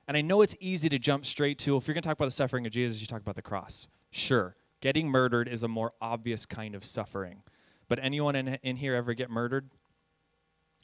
And 0.08 0.16
I 0.16 0.20
know 0.20 0.42
it's 0.42 0.56
easy 0.60 0.88
to 0.88 0.98
jump 0.98 1.26
straight 1.26 1.58
to, 1.60 1.76
if 1.76 1.86
you're 1.86 1.94
going 1.94 2.02
to 2.02 2.08
talk 2.08 2.18
about 2.18 2.26
the 2.26 2.32
suffering 2.32 2.66
of 2.66 2.72
Jesus, 2.72 3.00
you 3.00 3.06
talk 3.06 3.20
about 3.20 3.36
the 3.36 3.42
cross. 3.42 3.88
Sure, 4.10 4.56
getting 4.80 5.08
murdered 5.08 5.48
is 5.48 5.62
a 5.62 5.68
more 5.68 5.92
obvious 6.00 6.44
kind 6.44 6.74
of 6.74 6.84
suffering. 6.84 7.42
But 7.92 7.98
anyone 8.02 8.36
in, 8.36 8.48
in 8.62 8.76
here 8.76 8.94
ever 8.94 9.12
get 9.12 9.28
murdered? 9.28 9.68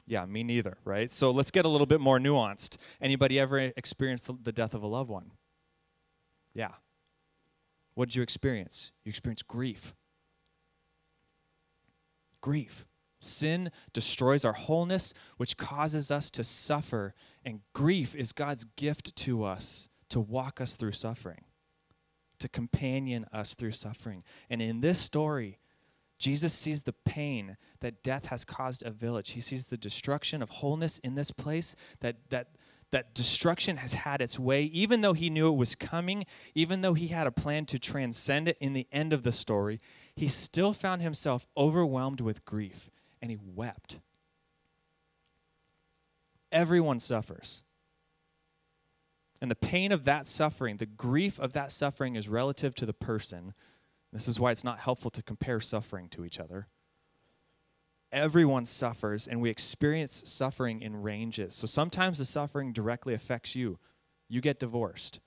Yeah, 0.07 0.27
me 0.27 0.43
neither, 0.43 0.77
right? 0.85 1.11
So 1.11 1.31
let's 1.31 1.51
get 1.51 1.65
a 1.65 1.69
little 1.69 1.87
bit 1.87 2.03
more 2.03 2.19
nuanced. 2.19 2.77
Anybody 3.01 3.41
ever 3.41 3.59
experienced 3.59 4.31
the 4.45 4.53
death 4.53 4.75
of 4.75 4.83
a 4.83 4.87
loved 4.87 5.09
one? 5.09 5.31
Yeah. 6.53 6.73
What 7.95 8.11
did 8.11 8.17
you 8.17 8.23
experience? 8.23 8.93
You 9.07 9.09
experienced 9.09 9.49
grief. 9.49 9.95
Grief. 12.43 12.85
Sin 13.21 13.71
destroys 13.95 14.45
our 14.45 14.53
wholeness, 14.53 15.15
which 15.39 15.57
causes 15.57 16.11
us 16.11 16.31
to 16.33 16.45
suffer, 16.45 17.15
and 17.43 17.61
grief 17.73 18.15
is 18.15 18.33
God's 18.33 18.67
gift 18.77 19.17
to 19.17 19.45
us 19.45 19.89
to 20.11 20.21
walk 20.21 20.61
us 20.61 20.77
through 20.77 20.93
suffering, 20.93 21.45
to 22.39 22.51
companion 22.51 23.25
us 23.33 23.55
through 23.55 23.73
suffering. 23.73 24.25
And 24.51 24.61
in 24.61 24.83
this 24.83 24.99
story, 24.99 25.59
Jesus 26.19 26.53
sees 26.53 26.83
the 26.83 26.93
pain 26.93 27.57
that 27.81 28.03
death 28.03 28.27
has 28.27 28.45
caused 28.45 28.83
a 28.83 28.91
village. 28.91 29.31
He 29.31 29.41
sees 29.41 29.67
the 29.67 29.77
destruction 29.77 30.43
of 30.43 30.51
wholeness 30.51 30.99
in 30.99 31.15
this 31.15 31.31
place, 31.31 31.77
that, 32.01 32.17
that, 32.31 32.49
that 32.91 33.15
destruction 33.15 33.77
has 33.77 33.95
had 33.95 34.21
its 34.21 34.39
way, 34.39 34.65
even 34.65 35.01
though 35.01 35.13
he 35.13 35.31
knew 35.31 35.49
it 35.49 35.57
was 35.57 35.75
coming, 35.75 36.27
even 36.55 36.81
though 36.81 36.95
he 36.95 37.09
had 37.09 37.27
a 37.27 37.33
plan 37.33 37.67
to 37.67 37.79
transcend 37.79 38.49
it 38.49 38.57
in 38.61 38.73
the 38.73 38.89
end 38.91 39.13
of 39.13 39.23
the 39.23 39.33
story, 39.33 39.79
he 40.17 40.27
still 40.27 40.73
found 40.73 41.03
himself 41.03 41.47
overwhelmed 41.57 42.21
with 42.21 42.45
grief 42.45 42.91
and 43.23 43.31
he 43.31 43.39
wept. 43.55 44.01
Everyone 46.51 46.99
suffers. 46.99 47.63
And 49.41 49.51
the 49.51 49.57
pain 49.57 49.93
of 49.93 50.05
that 50.05 50.27
suffering, 50.27 50.79
the 50.79 50.87
grief 50.87 51.39
of 51.39 51.53
that 51.53 51.71
suffering 51.71 52.17
is 52.17 52.29
relative 52.29 52.75
to 52.77 52.87
the 52.87 52.93
person. 52.93 53.55
This 54.13 54.29
is 54.29 54.41
why 54.41 54.51
it's 54.51 54.65
not 54.65 54.79
helpful 54.79 55.11
to 55.13 55.23
compare 55.23 55.61
suffering 55.61 56.09
to 56.11 56.25
each 56.25 56.41
other. 56.41 56.69
Everyone 58.11 58.65
suffers, 58.65 59.27
and 59.27 59.41
we 59.41 59.51
experience 59.51 60.23
suffering 60.25 60.81
in 60.81 61.03
ranges. 61.03 61.55
So 61.55 61.67
sometimes 61.67 62.19
the 62.19 62.25
suffering 62.25 62.73
directly 62.73 63.13
affects 63.13 63.55
you. 63.55 63.79
You 64.29 64.41
get 64.41 64.59
divorced, 64.59 65.21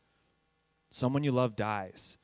someone 0.89 1.23
you 1.23 1.31
love 1.31 1.55
dies, 1.55 2.17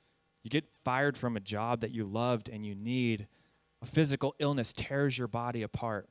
you 0.44 0.50
get 0.50 0.66
fired 0.84 1.18
from 1.18 1.36
a 1.36 1.42
job 1.42 1.82
that 1.82 1.92
you 1.92 2.06
loved 2.06 2.50
and 2.50 2.66
you 2.66 2.74
need, 2.76 3.28
a 3.82 3.86
physical 3.86 4.36
illness 4.40 4.74
tears 4.74 5.18
your 5.18 5.28
body 5.28 5.62
apart. 5.62 6.10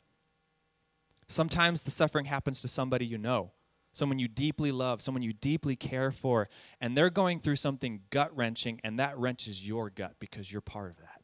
Sometimes 1.28 1.82
the 1.82 1.90
suffering 1.90 2.26
happens 2.26 2.60
to 2.60 2.68
somebody 2.68 3.06
you 3.06 3.18
know, 3.18 3.52
someone 3.96 4.18
you 4.18 4.28
deeply 4.28 4.72
love, 4.72 5.00
someone 5.00 5.22
you 5.22 5.32
deeply 5.32 5.74
care 5.74 6.12
for, 6.12 6.50
and 6.82 6.96
they're 6.96 7.08
going 7.08 7.40
through 7.40 7.56
something 7.56 8.02
gut 8.10 8.36
wrenching, 8.36 8.78
and 8.84 8.98
that 8.98 9.16
wrenches 9.16 9.66
your 9.66 9.88
gut 9.88 10.16
because 10.20 10.52
you're 10.52 10.60
part 10.60 10.90
of 10.90 10.98
that. 10.98 11.22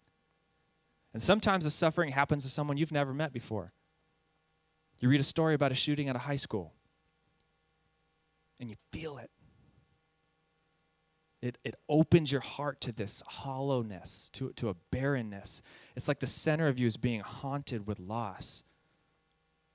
And 1.12 1.22
sometimes 1.22 1.64
the 1.64 1.70
suffering 1.70 2.12
happens 2.12 2.44
to 2.44 2.50
someone 2.50 2.78
you've 2.78 2.90
never 2.90 3.12
met 3.12 3.30
before. 3.30 3.74
You 5.00 5.10
read 5.10 5.20
a 5.20 5.24
story 5.24 5.52
about 5.52 5.70
a 5.70 5.74
shooting 5.74 6.08
at 6.08 6.16
a 6.16 6.20
high 6.20 6.36
school, 6.36 6.72
and 8.58 8.70
you 8.70 8.76
feel 8.90 9.18
it. 9.18 9.30
It, 11.42 11.58
it 11.62 11.74
opens 11.90 12.32
your 12.32 12.40
heart 12.40 12.80
to 12.82 12.92
this 12.92 13.22
hollowness, 13.26 14.30
to, 14.32 14.52
to 14.54 14.70
a 14.70 14.76
barrenness. 14.90 15.60
It's 15.94 16.08
like 16.08 16.20
the 16.20 16.26
center 16.26 16.68
of 16.68 16.78
you 16.78 16.86
is 16.86 16.96
being 16.96 17.20
haunted 17.20 17.86
with 17.86 18.00
loss. 18.00 18.64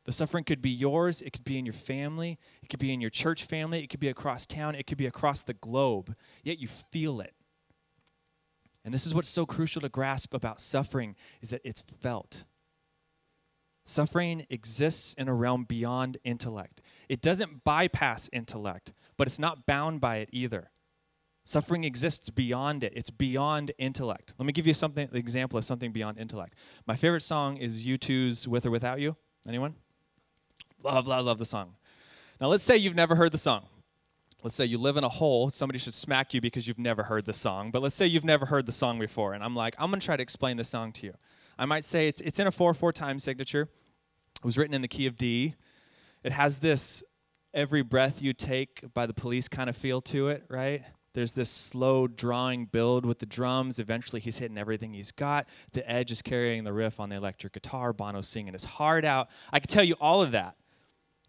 The 0.07 0.13
suffering 0.13 0.45
could 0.45 0.61
be 0.61 0.69
yours, 0.69 1.21
it 1.21 1.33
could 1.33 1.43
be 1.43 1.59
in 1.59 1.65
your 1.65 1.73
family, 1.73 2.39
it 2.63 2.69
could 2.69 2.79
be 2.79 2.93
in 2.93 3.01
your 3.01 3.09
church 3.09 3.43
family, 3.43 3.83
it 3.83 3.89
could 3.89 3.99
be 3.99 4.07
across 4.07 4.45
town, 4.45 4.73
it 4.73 4.87
could 4.87 4.97
be 4.97 5.05
across 5.05 5.43
the 5.43 5.53
globe, 5.53 6.15
yet 6.45 6.59
you 6.59 6.67
feel 6.69 7.19
it. 7.19 7.33
And 8.85 8.93
this 8.93 9.05
is 9.05 9.13
what's 9.13 9.27
so 9.27 9.45
crucial 9.45 9.81
to 9.81 9.89
grasp 9.89 10.33
about 10.33 10.61
suffering 10.61 11.17
is 11.41 11.49
that 11.49 11.59
it's 11.65 11.81
felt. 11.81 12.45
Suffering 13.83 14.45
exists 14.49 15.13
in 15.15 15.27
a 15.27 15.33
realm 15.33 15.65
beyond 15.65 16.17
intellect. 16.23 16.81
It 17.09 17.21
doesn't 17.21 17.65
bypass 17.65 18.29
intellect, 18.31 18.93
but 19.17 19.27
it's 19.27 19.39
not 19.39 19.65
bound 19.65 19.99
by 19.99 20.17
it 20.17 20.29
either. 20.31 20.71
Suffering 21.43 21.83
exists 21.83 22.29
beyond 22.29 22.81
it. 22.85 22.93
It's 22.95 23.09
beyond 23.09 23.73
intellect. 23.77 24.35
Let 24.37 24.45
me 24.45 24.53
give 24.53 24.67
you 24.67 24.73
something 24.73 25.09
an 25.11 25.17
example 25.17 25.57
of 25.57 25.65
something 25.65 25.91
beyond 25.91 26.17
intellect. 26.17 26.55
My 26.85 26.95
favorite 26.95 27.23
song 27.23 27.57
is 27.57 27.85
U2's 27.85 28.47
With 28.47 28.65
or 28.65 28.71
Without 28.71 29.01
You. 29.01 29.17
Anyone? 29.45 29.75
Love, 30.83 31.07
love, 31.07 31.25
love 31.25 31.37
the 31.37 31.45
song. 31.45 31.73
Now, 32.39 32.47
let's 32.47 32.63
say 32.63 32.77
you've 32.77 32.95
never 32.95 33.15
heard 33.15 33.31
the 33.31 33.37
song. 33.37 33.65
Let's 34.43 34.55
say 34.55 34.65
you 34.65 34.77
live 34.77 34.97
in 34.97 35.03
a 35.03 35.09
hole. 35.09 35.49
Somebody 35.49 35.79
should 35.79 35.95
smack 35.95 36.33
you 36.33 36.41
because 36.41 36.67
you've 36.67 36.77
never 36.77 37.03
heard 37.03 37.25
the 37.25 37.33
song. 37.33 37.71
But 37.71 37.81
let's 37.81 37.95
say 37.95 38.05
you've 38.05 38.23
never 38.23 38.45
heard 38.45 38.65
the 38.65 38.71
song 38.71 38.99
before. 38.99 39.33
And 39.33 39.43
I'm 39.43 39.55
like, 39.55 39.75
I'm 39.79 39.91
to 39.91 39.99
try 39.99 40.15
to 40.15 40.23
explain 40.23 40.57
the 40.57 40.63
song 40.63 40.91
to 40.93 41.07
you. 41.07 41.13
I 41.57 41.65
might 41.65 41.83
say 41.83 42.07
it's, 42.07 42.21
it's 42.21 42.37
in 42.37 42.45
a 42.45 42.51
4 42.51 42.73
4 42.73 42.93
time 42.93 43.19
signature. 43.19 43.63
It 43.63 44.45
was 44.45 44.57
written 44.57 44.75
in 44.75 44.83
the 44.83 44.87
key 44.87 45.07
of 45.07 45.17
D. 45.17 45.55
It 46.23 46.31
has 46.31 46.59
this 46.59 47.03
every 47.53 47.81
breath 47.81 48.21
you 48.21 48.33
take 48.33 48.83
by 48.93 49.07
the 49.07 49.13
police 49.13 49.47
kind 49.47 49.69
of 49.69 49.75
feel 49.75 50.01
to 50.01 50.29
it, 50.29 50.43
right? 50.49 50.83
There's 51.13 51.31
this 51.31 51.49
slow 51.49 52.05
drawing 52.05 52.65
build 52.65 53.03
with 53.03 53.17
the 53.17 53.25
drums. 53.25 53.79
Eventually, 53.79 54.21
he's 54.21 54.37
hitting 54.37 54.57
everything 54.57 54.93
he's 54.93 55.11
got. 55.11 55.47
The 55.73 55.89
Edge 55.89 56.11
is 56.11 56.21
carrying 56.21 56.63
the 56.63 56.73
riff 56.73 56.99
on 56.99 57.09
the 57.09 57.15
electric 57.15 57.53
guitar. 57.53 57.91
Bono's 57.91 58.27
singing 58.27 58.53
his 58.53 58.65
heart 58.65 59.03
out. 59.03 59.29
I 59.51 59.59
could 59.59 59.69
tell 59.69 59.83
you 59.83 59.95
all 59.99 60.21
of 60.21 60.31
that. 60.33 60.55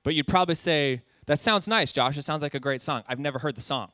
But 0.09 0.15
you'd 0.15 0.27
probably 0.27 0.55
say, 0.55 1.03
That 1.27 1.39
sounds 1.39 1.69
nice, 1.69 1.93
Josh. 1.93 2.17
It 2.17 2.25
sounds 2.25 2.41
like 2.41 2.55
a 2.55 2.61
great 2.61 2.81
song. 2.81 3.03
I've 3.07 3.19
never 3.19 3.41
heard 3.41 3.57
the 3.57 3.61
song. 3.61 3.91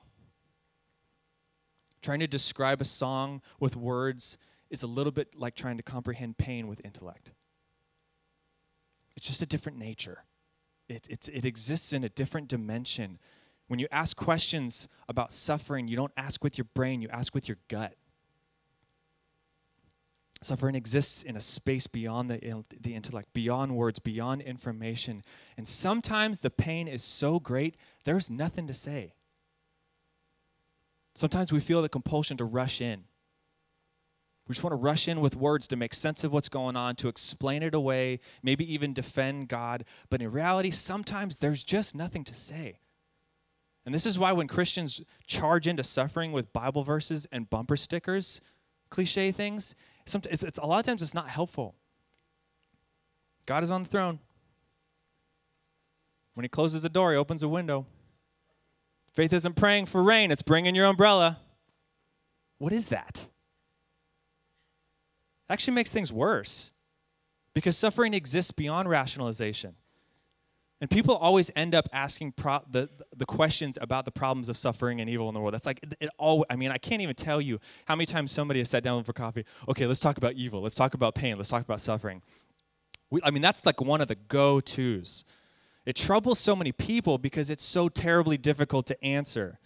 Trying 2.02 2.20
to 2.20 2.28
describe 2.28 2.80
a 2.80 2.84
song 2.84 3.42
with 3.58 3.74
words 3.74 4.38
is 4.70 4.84
a 4.84 4.86
little 4.86 5.10
bit 5.10 5.34
like 5.34 5.56
trying 5.56 5.76
to 5.76 5.82
comprehend 5.82 6.38
pain 6.38 6.68
with 6.68 6.80
intellect. 6.84 7.32
It's 9.16 9.26
just 9.26 9.42
a 9.42 9.46
different 9.46 9.76
nature, 9.76 10.22
it, 10.88 11.08
it 11.10 11.44
exists 11.44 11.92
in 11.92 12.04
a 12.04 12.08
different 12.08 12.46
dimension. 12.46 13.18
When 13.66 13.80
you 13.80 13.88
ask 13.90 14.16
questions 14.16 14.86
about 15.08 15.32
suffering, 15.32 15.88
you 15.88 15.96
don't 15.96 16.12
ask 16.16 16.44
with 16.44 16.56
your 16.56 16.68
brain, 16.74 17.02
you 17.02 17.08
ask 17.08 17.34
with 17.34 17.48
your 17.48 17.58
gut. 17.66 17.96
Suffering 20.44 20.74
exists 20.74 21.22
in 21.22 21.36
a 21.36 21.40
space 21.40 21.86
beyond 21.86 22.28
the, 22.28 22.64
the 22.78 22.94
intellect, 22.94 23.32
beyond 23.32 23.74
words, 23.74 23.98
beyond 23.98 24.42
information. 24.42 25.22
And 25.56 25.66
sometimes 25.66 26.40
the 26.40 26.50
pain 26.50 26.86
is 26.86 27.02
so 27.02 27.40
great, 27.40 27.78
there's 28.04 28.28
nothing 28.28 28.66
to 28.66 28.74
say. 28.74 29.14
Sometimes 31.14 31.50
we 31.50 31.60
feel 31.60 31.80
the 31.80 31.88
compulsion 31.88 32.36
to 32.36 32.44
rush 32.44 32.82
in. 32.82 33.04
We 34.46 34.52
just 34.52 34.62
want 34.62 34.72
to 34.72 34.76
rush 34.76 35.08
in 35.08 35.22
with 35.22 35.34
words 35.34 35.66
to 35.68 35.76
make 35.76 35.94
sense 35.94 36.24
of 36.24 36.32
what's 36.32 36.50
going 36.50 36.76
on, 36.76 36.96
to 36.96 37.08
explain 37.08 37.62
it 37.62 37.74
away, 37.74 38.20
maybe 38.42 38.70
even 38.70 38.92
defend 38.92 39.48
God. 39.48 39.86
But 40.10 40.20
in 40.20 40.30
reality, 40.30 40.70
sometimes 40.70 41.38
there's 41.38 41.64
just 41.64 41.94
nothing 41.94 42.22
to 42.24 42.34
say. 42.34 42.80
And 43.86 43.94
this 43.94 44.04
is 44.04 44.18
why 44.18 44.32
when 44.32 44.48
Christians 44.48 45.00
charge 45.26 45.66
into 45.66 45.84
suffering 45.84 46.32
with 46.32 46.52
Bible 46.52 46.84
verses 46.84 47.26
and 47.32 47.48
bumper 47.48 47.78
stickers, 47.78 48.42
cliche 48.90 49.32
things, 49.32 49.74
Sometimes 50.06 50.32
it's, 50.34 50.42
it's, 50.42 50.58
a 50.58 50.66
lot 50.66 50.80
of 50.80 50.86
times 50.86 51.02
it's 51.02 51.14
not 51.14 51.28
helpful. 51.28 51.74
God 53.46 53.62
is 53.62 53.70
on 53.70 53.82
the 53.82 53.88
throne. 53.88 54.18
When 56.34 56.44
he 56.44 56.48
closes 56.48 56.84
a 56.84 56.88
door, 56.88 57.12
he 57.12 57.16
opens 57.16 57.42
a 57.42 57.48
window. 57.48 57.86
Faith 59.12 59.32
isn't 59.32 59.54
praying 59.54 59.86
for 59.86 60.02
rain, 60.02 60.30
it's 60.30 60.42
bringing 60.42 60.74
your 60.74 60.86
umbrella. 60.86 61.38
What 62.58 62.72
is 62.72 62.86
that? 62.86 63.28
Actually 65.48 65.74
makes 65.74 65.92
things 65.92 66.12
worse 66.12 66.72
because 67.54 67.76
suffering 67.76 68.14
exists 68.14 68.50
beyond 68.50 68.88
rationalization. 68.88 69.76
And 70.84 70.90
people 70.90 71.16
always 71.16 71.50
end 71.56 71.74
up 71.74 71.88
asking 71.94 72.32
pro- 72.32 72.60
the, 72.70 72.90
the 73.16 73.24
questions 73.24 73.78
about 73.80 74.04
the 74.04 74.10
problems 74.10 74.50
of 74.50 74.56
suffering 74.58 75.00
and 75.00 75.08
evil 75.08 75.28
in 75.28 75.34
the 75.34 75.40
world. 75.40 75.54
That's 75.54 75.64
like, 75.64 75.80
it, 75.82 75.94
it 75.98 76.10
all, 76.18 76.44
I 76.50 76.56
mean, 76.56 76.70
I 76.70 76.76
can't 76.76 77.00
even 77.00 77.14
tell 77.14 77.40
you 77.40 77.58
how 77.86 77.96
many 77.96 78.04
times 78.04 78.32
somebody 78.32 78.60
has 78.60 78.68
sat 78.68 78.82
down 78.82 79.02
for 79.02 79.14
coffee. 79.14 79.46
Okay, 79.66 79.86
let's 79.86 79.98
talk 79.98 80.18
about 80.18 80.34
evil. 80.34 80.60
Let's 80.60 80.74
talk 80.74 80.92
about 80.92 81.14
pain. 81.14 81.38
Let's 81.38 81.48
talk 81.48 81.62
about 81.62 81.80
suffering. 81.80 82.20
We, 83.08 83.22
I 83.24 83.30
mean, 83.30 83.40
that's 83.40 83.64
like 83.64 83.80
one 83.80 84.02
of 84.02 84.08
the 84.08 84.14
go 84.14 84.60
tos. 84.60 85.24
It 85.86 85.96
troubles 85.96 86.38
so 86.38 86.54
many 86.54 86.70
people 86.70 87.16
because 87.16 87.48
it's 87.48 87.64
so 87.64 87.88
terribly 87.88 88.36
difficult 88.36 88.84
to 88.88 89.02
answer. 89.02 89.58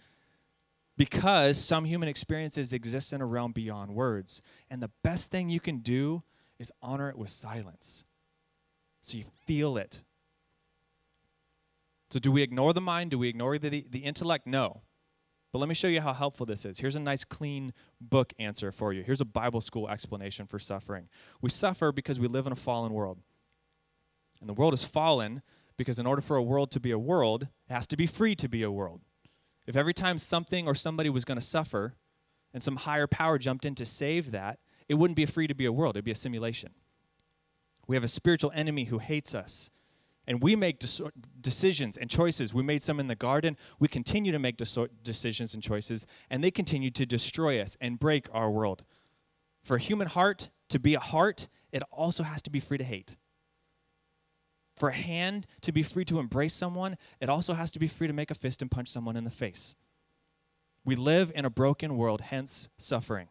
Because 0.95 1.57
some 1.57 1.83
human 1.83 2.07
experiences 2.07 2.71
exist 2.71 3.11
in 3.11 3.19
a 3.19 3.25
realm 3.25 3.51
beyond 3.51 3.93
words. 3.93 4.41
And 4.69 4.81
the 4.81 4.91
best 5.03 5.31
thing 5.31 5.49
you 5.49 5.59
can 5.59 5.79
do 5.79 6.23
is 6.59 6.71
honor 6.81 7.09
it 7.09 7.17
with 7.17 7.29
silence. 7.29 8.05
So 9.01 9.17
you 9.17 9.25
feel 9.45 9.75
it 9.75 10.03
so, 12.11 12.19
do 12.19 12.31
we 12.31 12.41
ignore 12.41 12.73
the 12.73 12.81
mind? 12.81 13.11
Do 13.11 13.19
we 13.19 13.27
ignore 13.27 13.57
the, 13.57 13.85
the 13.87 13.99
intellect? 13.99 14.47
No. 14.47 14.81
But 15.51 15.59
let 15.59 15.69
me 15.69 15.75
show 15.75 15.87
you 15.87 16.01
how 16.01 16.13
helpful 16.13 16.45
this 16.45 16.65
is. 16.65 16.79
Here's 16.79 16.95
a 16.95 16.99
nice, 16.99 17.23
clean 17.23 17.73
book 17.99 18.33
answer 18.39 18.71
for 18.71 18.93
you. 18.93 19.03
Here's 19.03 19.21
a 19.21 19.25
Bible 19.25 19.61
school 19.61 19.87
explanation 19.89 20.45
for 20.45 20.59
suffering. 20.59 21.09
We 21.41 21.49
suffer 21.49 21.91
because 21.91 22.19
we 22.19 22.27
live 22.27 22.45
in 22.45 22.53
a 22.53 22.57
fallen 22.57 22.93
world. 22.93 23.19
And 24.39 24.49
the 24.49 24.53
world 24.53 24.73
is 24.73 24.83
fallen 24.83 25.41
because, 25.77 25.99
in 25.99 26.05
order 26.05 26.21
for 26.21 26.35
a 26.35 26.43
world 26.43 26.71
to 26.71 26.79
be 26.79 26.91
a 26.91 26.99
world, 26.99 27.43
it 27.69 27.73
has 27.73 27.87
to 27.87 27.97
be 27.97 28.05
free 28.05 28.35
to 28.35 28.47
be 28.47 28.63
a 28.63 28.71
world. 28.71 29.01
If 29.67 29.75
every 29.75 29.93
time 29.93 30.17
something 30.17 30.67
or 30.67 30.73
somebody 30.73 31.09
was 31.09 31.25
going 31.25 31.39
to 31.39 31.45
suffer 31.45 31.95
and 32.53 32.63
some 32.63 32.77
higher 32.77 33.07
power 33.07 33.37
jumped 33.37 33.65
in 33.65 33.75
to 33.75 33.85
save 33.85 34.31
that, 34.31 34.59
it 34.87 34.95
wouldn't 34.95 35.15
be 35.15 35.25
free 35.25 35.47
to 35.47 35.53
be 35.53 35.65
a 35.65 35.71
world, 35.71 35.95
it'd 35.95 36.05
be 36.05 36.11
a 36.11 36.15
simulation. 36.15 36.71
We 37.87 37.95
have 37.95 38.03
a 38.03 38.07
spiritual 38.07 38.51
enemy 38.55 38.85
who 38.85 38.97
hates 38.97 39.35
us 39.35 39.69
and 40.29 40.41
we 40.43 40.55
make 40.55 40.79
decisions 41.41 41.97
and 41.97 42.07
choices. 42.09 42.53
We 42.53 42.61
made 42.61 42.83
some 42.83 42.99
in 42.99 43.07
the 43.07 43.15
garden. 43.15 43.57
We 43.79 43.87
continue 43.87 44.31
to 44.31 44.37
make 44.37 44.57
decisions 44.57 45.55
and 45.55 45.63
choices, 45.63 46.05
and 46.29 46.43
they 46.43 46.51
continue 46.51 46.91
to 46.91 47.05
destroy 47.05 47.59
us 47.59 47.75
and 47.81 47.99
break 47.99 48.27
our 48.31 48.51
world. 48.51 48.83
For 49.63 49.75
a 49.75 49.79
human 49.79 50.07
heart 50.07 50.51
to 50.69 50.79
be 50.79 50.93
a 50.93 50.99
heart, 50.99 51.49
it 51.71 51.81
also 51.91 52.21
has 52.21 52.43
to 52.43 52.51
be 52.51 52.59
free 52.59 52.77
to 52.77 52.83
hate. 52.83 53.17
For 54.75 54.89
a 54.89 54.93
hand 54.93 55.47
to 55.61 55.71
be 55.71 55.81
free 55.81 56.05
to 56.05 56.19
embrace 56.19 56.53
someone, 56.53 56.95
it 57.19 57.27
also 57.27 57.55
has 57.55 57.71
to 57.71 57.79
be 57.79 57.87
free 57.87 58.07
to 58.07 58.13
make 58.13 58.29
a 58.29 58.35
fist 58.35 58.61
and 58.61 58.69
punch 58.69 58.87
someone 58.87 59.17
in 59.17 59.23
the 59.23 59.31
face. 59.31 59.75
We 60.85 60.95
live 60.95 61.31
in 61.33 61.43
a 61.43 61.49
broken 61.49 61.97
world, 61.97 62.21
hence 62.21 62.69
suffering. 62.77 63.29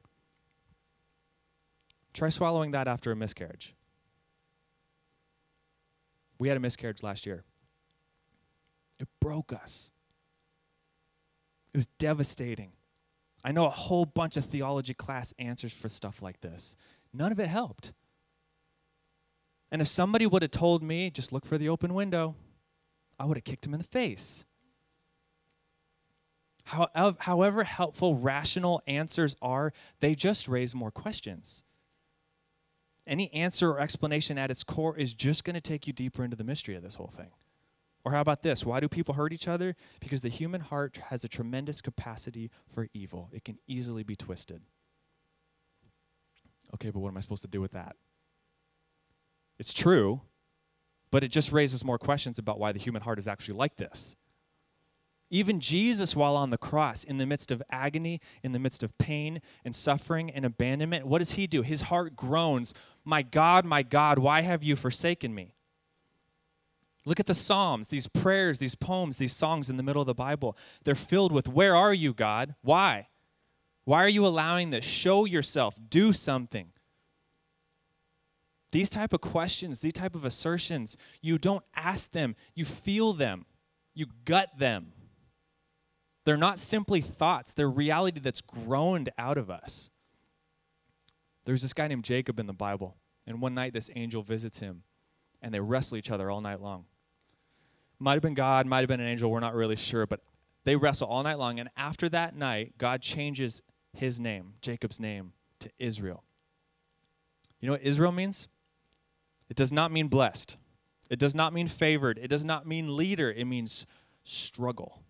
Try 2.12 2.31
swallowing 2.31 2.73
that 2.73 2.88
after 2.88 3.12
a 3.12 3.17
miscarriage. 3.17 3.76
We 6.38 6.49
had 6.49 6.57
a 6.57 6.61
miscarriage 6.61 7.02
last 7.02 7.26
year. 7.26 7.45
It 8.99 9.09
broke 9.21 9.52
us. 9.52 9.90
It 11.75 11.76
was 11.76 11.87
devastating. 11.99 12.73
I 13.45 13.52
know 13.52 13.66
a 13.66 13.71
whole 13.71 14.04
bunch 14.04 14.37
of 14.37 14.47
theology 14.47 14.95
class 14.95 15.33
answers 15.38 15.73
for 15.73 15.88
stuff 15.88 16.23
like 16.23 16.40
this. 16.40 16.76
None 17.12 17.33
of 17.33 17.38
it 17.38 17.49
helped. 17.49 17.92
And 19.71 19.83
if 19.83 19.88
somebody 19.88 20.26
would 20.26 20.42
have 20.42 20.50
told 20.50 20.83
me, 20.83 21.11
just 21.11 21.33
look 21.33 21.45
for 21.45 21.59
the 21.59 21.68
open 21.68 21.95
window, 21.95 22.35
I 23.18 23.25
would 23.25 23.37
have 23.37 23.45
kicked 23.45 23.66
him 23.66 23.75
in 23.75 23.78
the 23.78 23.85
face. 23.85 24.45
However, 26.64 27.64
helpful 27.64 28.16
rational 28.16 28.83
answers 28.87 29.35
are, 29.40 29.73
they 30.00 30.15
just 30.15 30.49
raise 30.49 30.75
more 30.75 30.91
questions 30.91 31.65
any 33.08 33.32
answer 33.32 33.71
or 33.71 33.80
explanation 33.80 34.38
at 34.38 34.50
its 34.50 34.62
core 34.62 34.97
is 34.97 35.14
just 35.14 35.44
going 35.44 35.54
to 35.54 35.60
take 35.60 35.86
you 35.86 35.92
deeper 35.92 36.25
into 36.25 36.36
the 36.36 36.44
mystery 36.44 36.76
of 36.76 36.82
this 36.82 36.97
whole 36.97 37.12
thing. 37.16 37.30
Or 38.04 38.12
how 38.12 38.21
about 38.21 38.42
this? 38.42 38.64
Why 38.64 38.80
do 38.80 38.88
people 38.88 39.14
hurt 39.14 39.32
each 39.32 39.49
other? 39.49 39.75
Because 40.00 40.23
the 40.23 40.28
human 40.28 40.60
heart 40.60 40.99
has 41.08 41.25
a 41.25 41.28
tremendous 41.28 41.80
capacity 41.80 42.50
for 42.73 42.88
evil. 42.94 43.28
It 43.32 43.44
can 43.44 43.58
easily 43.66 44.02
be 44.02 44.16
twisted. 44.16 44.62
Okay, 46.75 46.90
but 46.90 47.00
what 47.00 47.08
am 47.08 47.16
I 47.16 47.21
supposed 47.21 47.42
to 47.42 47.49
do 47.49 47.60
with 47.60 47.73
that? 47.73 47.97
It's 49.58 49.73
true, 49.73 50.23
but 51.10 51.25
it 51.25 51.28
just 51.28 51.50
raises 51.50 51.84
more 51.84 51.99
questions 51.99 52.38
about 52.38 52.58
why 52.58 52.73
the 52.73 52.78
human 52.78 53.02
heart 53.02 53.18
is 53.18 53.26
actually 53.26 53.54
like 53.54 53.76
this. 53.76 54.16
Even 55.30 55.60
Jesus, 55.60 56.16
while 56.16 56.36
on 56.36 56.49
the 56.50 56.56
cross, 56.56 57.04
in 57.04 57.18
the 57.18 57.26
midst 57.26 57.50
of 57.50 57.62
agony, 57.71 58.21
in 58.42 58.52
the 58.52 58.58
midst 58.58 58.82
of 58.82 58.97
pain 58.97 59.42
and 59.62 59.75
suffering 59.75 60.30
and 60.30 60.47
abandonment, 60.47 61.06
what 61.06 61.18
does 61.18 61.32
he 61.32 61.47
do? 61.47 61.60
His 61.60 61.82
heart 61.82 62.16
groans, 62.16 62.73
My 63.08 63.23
God, 63.23 63.64
my 63.64 63.82
God, 63.82 64.18
why 64.18 64.42
have 64.42 64.62
you 64.62 64.76
forsaken 64.76 65.34
me? 65.34 65.54
Look 67.06 67.18
at 67.18 67.26
the 67.26 67.32
Psalms, 67.32 67.88
these 67.88 68.06
prayers, 68.06 68.58
these 68.58 68.75
poems, 68.75 69.16
these 69.16 69.32
songs 69.32 69.71
in 69.71 69.78
the 69.78 69.82
middle 69.82 70.02
of 70.02 70.06
the 70.06 70.12
Bible. 70.12 70.58
They're 70.84 70.94
filled 70.94 71.32
with, 71.32 71.49
Where 71.49 71.75
are 71.75 71.94
you, 71.94 72.12
God? 72.12 72.54
Why? 72.60 73.08
Why 73.84 74.04
are 74.04 74.10
you 74.10 74.26
allowing 74.26 74.68
this? 74.68 74.84
Show 74.84 75.25
yourself, 75.25 75.78
do 75.88 76.12
something. 76.12 76.73
These 78.73 78.90
type 78.90 79.14
of 79.14 79.23
questions, 79.23 79.80
these 79.80 79.94
type 79.94 80.14
of 80.14 80.26
assertions, 80.26 80.99
you 81.23 81.38
don't 81.38 81.64
ask 81.75 82.12
them, 82.12 82.36
you 82.54 82.66
feel 82.66 83.14
them, 83.14 83.47
you 83.94 84.04
gut 84.26 84.50
them. 84.58 84.92
They're 86.26 86.36
not 86.36 86.60
simply 86.60 87.00
thoughts, 87.00 87.54
they're 87.54 87.71
reality 87.71 88.21
that's 88.21 88.42
groaned 88.42 89.08
out 89.16 89.38
of 89.38 89.49
us. 89.49 89.88
There's 91.49 91.63
this 91.63 91.73
guy 91.73 91.89
named 91.89 92.04
Jacob 92.04 92.39
in 92.39 92.45
the 92.45 92.52
Bible, 92.52 92.99
and 93.26 93.41
one 93.41 93.54
night 93.54 93.73
this 93.73 93.89
angel 93.97 94.23
visits 94.23 94.61
him, 94.61 94.82
and 95.41 95.54
they 95.54 95.61
wrestle 95.61 95.97
each 95.97 96.11
other 96.11 96.30
all 96.30 96.43
night 96.43 96.61
long. 96.61 96.84
Might 97.99 98.13
have 98.13 98.23
been 98.23 98.34
God, 98.34 98.67
might 98.67 98.80
have 98.80 98.89
been 98.89 99.00
an 99.00 99.06
angel, 99.06 99.30
we're 99.30 99.41
not 99.41 99.54
really 99.54 99.75
sure, 99.75 100.06
but 100.06 100.21
they 100.65 100.76
wrestle 100.76 101.08
all 101.08 101.23
night 101.23 101.39
long, 101.39 101.58
and 101.58 101.71
after 101.75 102.06
that 102.11 102.37
night, 102.37 102.75
God 102.76 103.00
changes 103.00 103.63
his 103.95 104.21
name, 104.21 104.56
Jacob's 104.61 105.00
name, 105.00 105.32
to 105.61 105.71
Israel. 105.78 106.23
You 107.63 107.69
know 107.69 107.73
what 107.73 107.82
Israel 107.82 108.13
means? 108.13 108.47
It 109.49 109.56
does 109.56 109.73
not 109.73 109.91
mean 109.91 110.08
blessed. 110.08 110.58
It 111.08 111.19
does 111.19 111.34
not 111.34 111.54
mean 111.54 111.67
favored. 111.67 112.19
It 112.19 112.28
does 112.28 112.45
not 112.45 112.67
mean 112.67 112.95
leader. 112.95 113.32
It 113.32 113.47
means 113.47 113.87
struggle. 114.23 115.00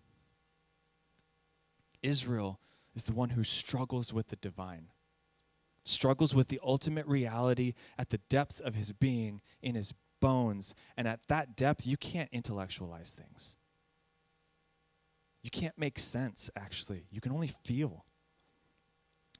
Israel 2.01 2.61
is 2.95 3.03
the 3.03 3.13
one 3.13 3.31
who 3.31 3.43
struggles 3.43 4.13
with 4.13 4.29
the 4.29 4.37
divine, 4.37 4.87
struggles 5.89 6.33
with 6.35 6.47
the 6.47 6.59
ultimate 6.63 7.07
reality 7.07 7.73
at 7.97 8.09
the 8.09 8.19
depths 8.29 8.59
of 8.59 8.75
his 8.75 8.91
being, 8.91 9.41
in 9.61 9.75
his 9.75 9.93
bones. 10.21 10.73
And 10.95 11.07
at 11.07 11.21
that 11.27 11.55
depth, 11.55 11.85
you 11.85 11.97
can't 11.97 12.29
intellectualize 12.31 13.11
things. 13.11 13.57
You 15.41 15.49
can't 15.49 15.77
make 15.77 15.99
sense, 15.99 16.49
actually. 16.55 17.05
You 17.11 17.21
can 17.21 17.31
only 17.31 17.47
feel. 17.63 18.05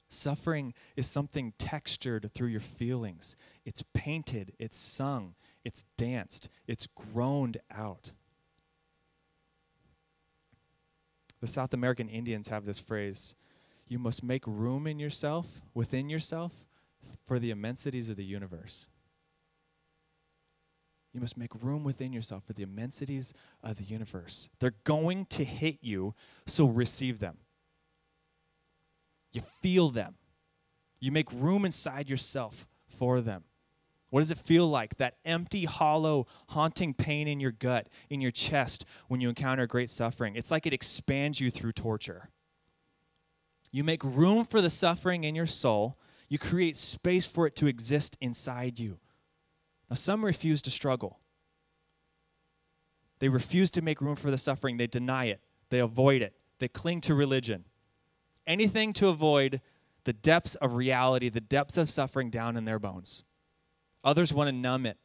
Suffering 0.08 0.74
is 0.96 1.06
something 1.06 1.52
textured 1.56 2.30
through 2.34 2.48
your 2.48 2.60
feelings. 2.60 3.36
It's 3.64 3.84
painted, 3.94 4.54
it's 4.58 4.76
sung, 4.76 5.34
it's 5.64 5.84
danced, 5.96 6.48
it's 6.66 6.88
groaned 6.88 7.58
out. 7.70 8.12
The 11.40 11.46
South 11.46 11.72
American 11.72 12.08
Indians 12.08 12.48
have 12.48 12.64
this 12.64 12.80
phrase 12.80 13.34
you 13.90 13.98
must 13.98 14.22
make 14.22 14.46
room 14.46 14.86
in 14.86 15.00
yourself, 15.00 15.60
within 15.74 16.08
yourself, 16.08 16.52
for 17.26 17.40
the 17.40 17.50
immensities 17.50 18.08
of 18.08 18.16
the 18.16 18.24
universe. 18.24 18.88
You 21.12 21.20
must 21.20 21.36
make 21.36 21.50
room 21.60 21.82
within 21.82 22.12
yourself 22.12 22.44
for 22.44 22.52
the 22.52 22.62
immensities 22.62 23.34
of 23.64 23.78
the 23.78 23.82
universe. 23.82 24.48
They're 24.60 24.76
going 24.84 25.26
to 25.26 25.44
hit 25.44 25.78
you, 25.80 26.14
so 26.46 26.66
receive 26.66 27.18
them. 27.18 27.38
You 29.32 29.42
feel 29.60 29.90
them. 29.90 30.14
You 31.00 31.10
make 31.10 31.32
room 31.32 31.64
inside 31.64 32.08
yourself 32.08 32.68
for 32.86 33.20
them. 33.20 33.42
What 34.10 34.20
does 34.20 34.30
it 34.30 34.38
feel 34.38 34.68
like? 34.68 34.98
That 34.98 35.16
empty, 35.24 35.64
hollow, 35.64 36.28
haunting 36.50 36.94
pain 36.94 37.26
in 37.26 37.40
your 37.40 37.52
gut, 37.52 37.88
in 38.08 38.20
your 38.20 38.30
chest, 38.30 38.84
when 39.08 39.20
you 39.20 39.28
encounter 39.28 39.66
great 39.66 39.90
suffering. 39.90 40.36
It's 40.36 40.52
like 40.52 40.64
it 40.64 40.72
expands 40.72 41.40
you 41.40 41.50
through 41.50 41.72
torture. 41.72 42.28
You 43.72 43.84
make 43.84 44.02
room 44.02 44.44
for 44.44 44.60
the 44.60 44.70
suffering 44.70 45.24
in 45.24 45.34
your 45.34 45.46
soul, 45.46 45.96
you 46.28 46.38
create 46.38 46.76
space 46.76 47.26
for 47.26 47.46
it 47.46 47.56
to 47.56 47.66
exist 47.66 48.16
inside 48.20 48.78
you. 48.78 48.98
Now, 49.88 49.96
some 49.96 50.24
refuse 50.24 50.62
to 50.62 50.70
struggle. 50.70 51.18
They 53.18 53.28
refuse 53.28 53.70
to 53.72 53.82
make 53.82 54.00
room 54.00 54.16
for 54.16 54.30
the 54.30 54.38
suffering. 54.38 54.76
They 54.76 54.86
deny 54.86 55.26
it. 55.26 55.40
They 55.68 55.78
avoid 55.78 56.22
it. 56.22 56.34
They 56.58 56.68
cling 56.68 57.00
to 57.02 57.14
religion. 57.14 57.64
Anything 58.46 58.92
to 58.94 59.08
avoid 59.08 59.60
the 60.04 60.12
depths 60.12 60.54
of 60.56 60.74
reality, 60.74 61.28
the 61.28 61.40
depths 61.40 61.76
of 61.76 61.90
suffering 61.90 62.30
down 62.30 62.56
in 62.56 62.64
their 62.64 62.78
bones. 62.78 63.24
Others 64.02 64.32
want 64.32 64.48
to 64.48 64.52
numb 64.52 64.86
it 64.86 64.96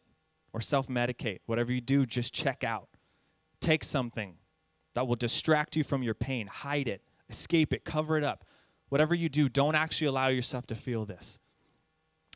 or 0.53 0.61
self 0.61 0.87
medicate. 0.87 1.39
Whatever 1.45 1.71
you 1.71 1.81
do, 1.81 2.05
just 2.05 2.33
check 2.33 2.63
out. 2.63 2.87
Take 3.59 3.83
something. 3.83 4.37
that 4.93 5.07
will 5.07 5.17
distract 5.17 5.75
you 5.75 5.83
from 5.83 6.03
your 6.03 6.13
pain. 6.13 6.47
Hide 6.47 6.87
it, 6.87 7.01
escape 7.29 7.73
it, 7.73 7.83
cover 7.83 8.17
it 8.17 8.23
up. 8.23 8.45
Whatever 8.89 9.15
you 9.15 9.29
do, 9.29 9.49
don't 9.49 9.75
actually 9.75 10.07
allow 10.07 10.27
yourself 10.27 10.65
to 10.67 10.75
feel 10.75 11.05
this. 11.05 11.39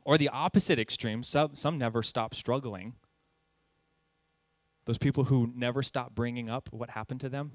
Or 0.04 0.18
the 0.18 0.30
opposite 0.30 0.80
extreme, 0.80 1.24
some, 1.24 1.56
some 1.56 1.78
never 1.78 2.02
stop 2.02 2.34
struggling. 2.34 2.96
Those 4.86 4.98
people 4.98 5.26
who 5.26 5.52
never 5.56 5.84
stop 5.84 6.16
bringing 6.16 6.50
up 6.50 6.70
what 6.72 6.92
happened 6.92 7.20
to 7.22 7.30
them, 7.30 7.52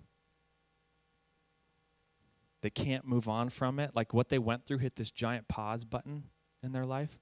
they 2.63 2.71
can't 2.71 3.05
move 3.05 3.29
on 3.29 3.51
from 3.51 3.79
it. 3.79 3.91
Like 3.95 4.15
what 4.15 4.29
they 4.29 4.39
went 4.39 4.65
through 4.65 4.79
hit 4.79 4.97
this 4.97 5.11
giant 5.11 5.49
pause 5.49 5.85
button 5.85 6.25
in 6.63 6.73
their 6.73 6.85
life, 6.85 7.19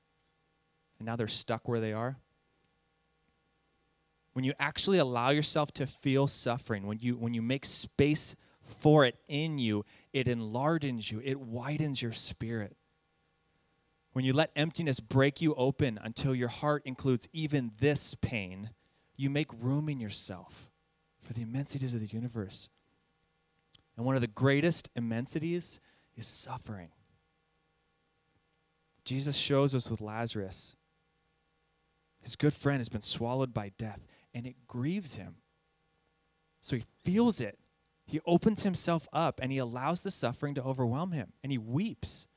and 0.98 1.06
now 1.06 1.16
they're 1.16 1.26
stuck 1.26 1.66
where 1.66 1.80
they 1.80 1.92
are. 1.92 2.18
When 4.34 4.44
you 4.44 4.52
actually 4.60 4.98
allow 4.98 5.30
yourself 5.30 5.72
to 5.72 5.86
feel 5.86 6.26
suffering, 6.26 6.86
when 6.86 6.98
you, 7.00 7.16
when 7.16 7.34
you 7.34 7.42
make 7.42 7.64
space 7.64 8.36
for 8.62 9.04
it 9.04 9.16
in 9.28 9.58
you, 9.58 9.84
it 10.12 10.26
enlargens 10.26 11.10
you, 11.10 11.20
it 11.24 11.40
widens 11.40 12.00
your 12.00 12.12
spirit. 12.12 12.76
When 14.12 14.24
you 14.24 14.32
let 14.32 14.50
emptiness 14.54 15.00
break 15.00 15.40
you 15.40 15.54
open 15.54 15.98
until 16.02 16.34
your 16.34 16.48
heart 16.48 16.82
includes 16.84 17.28
even 17.32 17.72
this 17.80 18.14
pain, 18.20 18.70
you 19.16 19.30
make 19.30 19.48
room 19.52 19.88
in 19.88 20.00
yourself 20.00 20.70
for 21.22 21.32
the 21.32 21.42
immensities 21.42 21.94
of 21.94 22.00
the 22.00 22.06
universe. 22.06 22.68
And 23.96 24.04
one 24.04 24.14
of 24.14 24.20
the 24.20 24.26
greatest 24.26 24.88
immensities 24.94 25.80
is 26.16 26.26
suffering. 26.26 26.90
Jesus 29.04 29.36
shows 29.36 29.74
us 29.74 29.90
with 29.90 30.00
Lazarus. 30.00 30.76
His 32.22 32.36
good 32.36 32.54
friend 32.54 32.78
has 32.80 32.88
been 32.88 33.00
swallowed 33.00 33.52
by 33.52 33.72
death, 33.78 34.00
and 34.32 34.46
it 34.46 34.66
grieves 34.66 35.16
him. 35.16 35.36
So 36.60 36.76
he 36.76 36.84
feels 37.04 37.40
it. 37.40 37.58
He 38.04 38.20
opens 38.26 38.62
himself 38.62 39.08
up 39.12 39.40
and 39.42 39.50
he 39.52 39.58
allows 39.58 40.02
the 40.02 40.10
suffering 40.10 40.54
to 40.54 40.62
overwhelm 40.62 41.12
him, 41.12 41.32
and 41.42 41.52
he 41.52 41.58
weeps. 41.58 42.28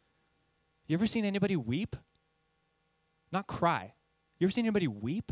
You 0.88 0.96
ever 0.96 1.08
seen 1.08 1.26
anybody 1.26 1.56
weep? 1.56 1.96
Not 3.32 3.48
cry. 3.48 3.94
You 4.40 4.46
ever 4.46 4.52
seen 4.52 4.66
anybody 4.66 4.88
weep? 4.88 5.32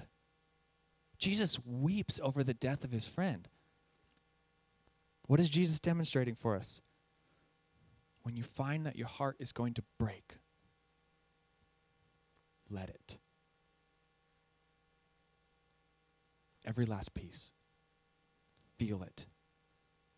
Jesus 1.17 1.59
weeps 1.63 2.19
over 2.21 2.43
the 2.43 2.53
death 2.53 2.83
of 2.83 2.91
his 2.91 3.07
friend. 3.07 3.47
What 5.27 5.39
is 5.39 5.49
Jesus 5.49 5.79
demonstrating 5.79 6.35
for 6.35 6.55
us? 6.55 6.81
When 8.23 8.35
you 8.35 8.43
find 8.43 8.85
that 8.85 8.95
your 8.95 9.07
heart 9.07 9.37
is 9.39 9.51
going 9.51 9.73
to 9.75 9.83
break, 9.99 10.35
let 12.69 12.89
it. 12.89 13.19
Every 16.65 16.85
last 16.85 17.13
piece. 17.13 17.51
Feel 18.77 19.03
it. 19.03 19.27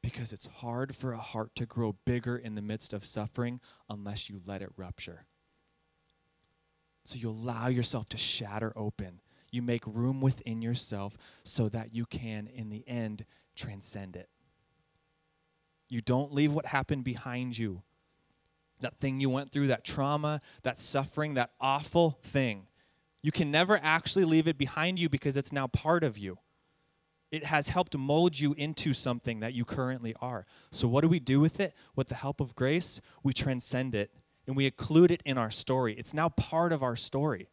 Because 0.05 0.31
it's 0.31 0.45
hard 0.45 0.95
for 0.95 1.13
a 1.13 1.17
heart 1.17 1.55
to 1.55 1.65
grow 1.65 1.95
bigger 2.05 2.37
in 2.37 2.53
the 2.53 2.61
midst 2.61 2.93
of 2.93 3.03
suffering 3.03 3.59
unless 3.89 4.29
you 4.29 4.39
let 4.45 4.61
it 4.61 4.69
rupture. 4.77 5.25
So 7.03 7.17
you 7.17 7.27
allow 7.31 7.69
yourself 7.69 8.07
to 8.09 8.17
shatter 8.17 8.71
open. 8.75 9.19
You 9.51 9.63
make 9.63 9.81
room 9.87 10.21
within 10.21 10.61
yourself 10.61 11.17
so 11.43 11.69
that 11.69 11.95
you 11.95 12.05
can, 12.05 12.45
in 12.45 12.69
the 12.69 12.87
end, 12.87 13.25
transcend 13.55 14.15
it. 14.15 14.29
You 15.89 16.01
don't 16.01 16.31
leave 16.31 16.53
what 16.53 16.67
happened 16.67 17.03
behind 17.03 17.57
you. 17.57 17.81
That 18.81 18.99
thing 18.99 19.19
you 19.19 19.31
went 19.31 19.51
through, 19.51 19.67
that 19.67 19.83
trauma, 19.83 20.39
that 20.61 20.77
suffering, 20.79 21.33
that 21.33 21.49
awful 21.59 22.19
thing. 22.21 22.67
You 23.23 23.31
can 23.31 23.49
never 23.49 23.79
actually 23.81 24.25
leave 24.25 24.47
it 24.47 24.59
behind 24.59 24.99
you 24.99 25.09
because 25.09 25.35
it's 25.35 25.51
now 25.51 25.65
part 25.65 26.03
of 26.03 26.15
you. 26.15 26.37
It 27.35 27.43
has 27.43 27.67
helped 27.67 27.97
mold 27.97 28.39
you 28.39 28.53
into 28.53 28.93
something 28.93 29.41
that 29.41 29.53
you 29.53 29.65
currently 29.65 30.15
are. 30.21 30.45
So, 30.71 30.87
what 30.87 31.01
do 31.01 31.09
we 31.09 31.19
do 31.19 31.41
with 31.41 31.59
it? 31.59 31.73
With 31.93 32.07
the 32.07 32.15
help 32.15 32.39
of 32.39 32.55
grace, 32.55 33.01
we 33.23 33.33
transcend 33.33 33.93
it 33.93 34.09
and 34.47 34.55
we 34.55 34.65
include 34.65 35.11
it 35.11 35.21
in 35.25 35.37
our 35.37 35.51
story. 35.51 35.95
It's 35.95 36.13
now 36.13 36.29
part 36.29 36.71
of 36.71 36.81
our 36.81 36.95
story. 36.95 37.49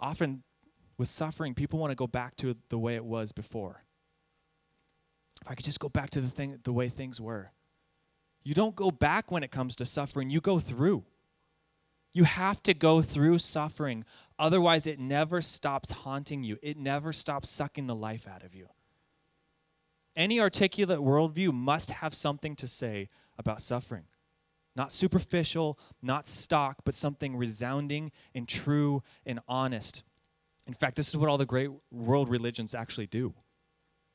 Often, 0.00 0.42
with 0.98 1.06
suffering, 1.06 1.54
people 1.54 1.78
want 1.78 1.92
to 1.92 1.94
go 1.94 2.08
back 2.08 2.34
to 2.38 2.56
the 2.68 2.78
way 2.78 2.96
it 2.96 3.04
was 3.04 3.30
before. 3.30 3.84
If 5.42 5.52
I 5.52 5.54
could 5.54 5.64
just 5.64 5.78
go 5.78 5.88
back 5.88 6.10
to 6.10 6.20
the 6.20 6.30
thing 6.30 6.58
the 6.64 6.72
way 6.72 6.88
things 6.88 7.20
were. 7.20 7.52
You 8.42 8.54
don't 8.54 8.74
go 8.74 8.90
back 8.90 9.30
when 9.30 9.44
it 9.44 9.52
comes 9.52 9.76
to 9.76 9.86
suffering, 9.86 10.30
you 10.30 10.40
go 10.40 10.58
through. 10.58 11.04
You 12.12 12.24
have 12.24 12.62
to 12.64 12.74
go 12.74 13.02
through 13.02 13.38
suffering. 13.38 14.04
Otherwise, 14.38 14.86
it 14.86 14.98
never 14.98 15.42
stops 15.42 15.90
haunting 15.90 16.42
you, 16.42 16.58
it 16.62 16.76
never 16.76 17.12
stops 17.12 17.50
sucking 17.50 17.86
the 17.86 17.94
life 17.94 18.26
out 18.26 18.42
of 18.42 18.54
you. 18.54 18.68
Any 20.16 20.40
articulate 20.40 21.00
worldview 21.00 21.52
must 21.52 21.90
have 21.90 22.14
something 22.14 22.56
to 22.56 22.66
say 22.66 23.08
about 23.38 23.62
suffering. 23.62 24.04
Not 24.74 24.92
superficial, 24.92 25.78
not 26.02 26.26
stock, 26.26 26.78
but 26.84 26.94
something 26.94 27.36
resounding 27.36 28.12
and 28.34 28.48
true 28.48 29.02
and 29.24 29.40
honest. 29.46 30.02
In 30.66 30.74
fact, 30.74 30.96
this 30.96 31.08
is 31.08 31.16
what 31.16 31.28
all 31.28 31.38
the 31.38 31.46
great 31.46 31.70
world 31.90 32.28
religions 32.28 32.74
actually 32.74 33.06
do. 33.06 33.34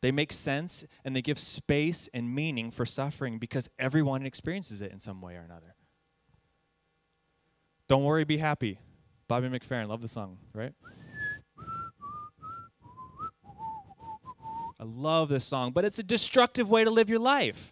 They 0.01 0.12
make 0.12 0.31
sense 0.31 0.86
and 1.03 1.15
they 1.15 1.21
give 1.21 1.39
space 1.39 2.10
and 2.13 2.34
meaning 2.34 2.71
for 2.71 2.86
suffering 2.86 3.39
because 3.39 3.69
everyone 3.79 4.25
experiences 4.25 4.81
it 4.81 4.91
in 4.91 4.99
some 4.99 5.21
way 5.21 5.36
or 5.36 5.41
another. 5.41 5.75
Don't 7.87 8.03
worry, 8.03 8.23
be 8.23 8.37
happy. 8.37 8.79
Bobby 9.27 9.47
McFerrin, 9.47 9.87
love 9.87 10.01
the 10.01 10.07
song, 10.07 10.37
right? 10.53 10.73
I 14.79 14.83
love 14.83 15.29
this 15.29 15.45
song, 15.45 15.71
but 15.71 15.85
it's 15.85 15.99
a 15.99 16.03
destructive 16.03 16.69
way 16.69 16.83
to 16.83 16.91
live 16.91 17.09
your 17.09 17.19
life. 17.19 17.71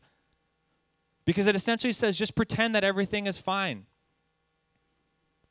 Because 1.26 1.48
it 1.48 1.56
essentially 1.56 1.94
says 1.94 2.16
just 2.16 2.36
pretend 2.36 2.76
that 2.76 2.84
everything 2.84 3.28
is 3.28 3.38
fine. 3.38 3.86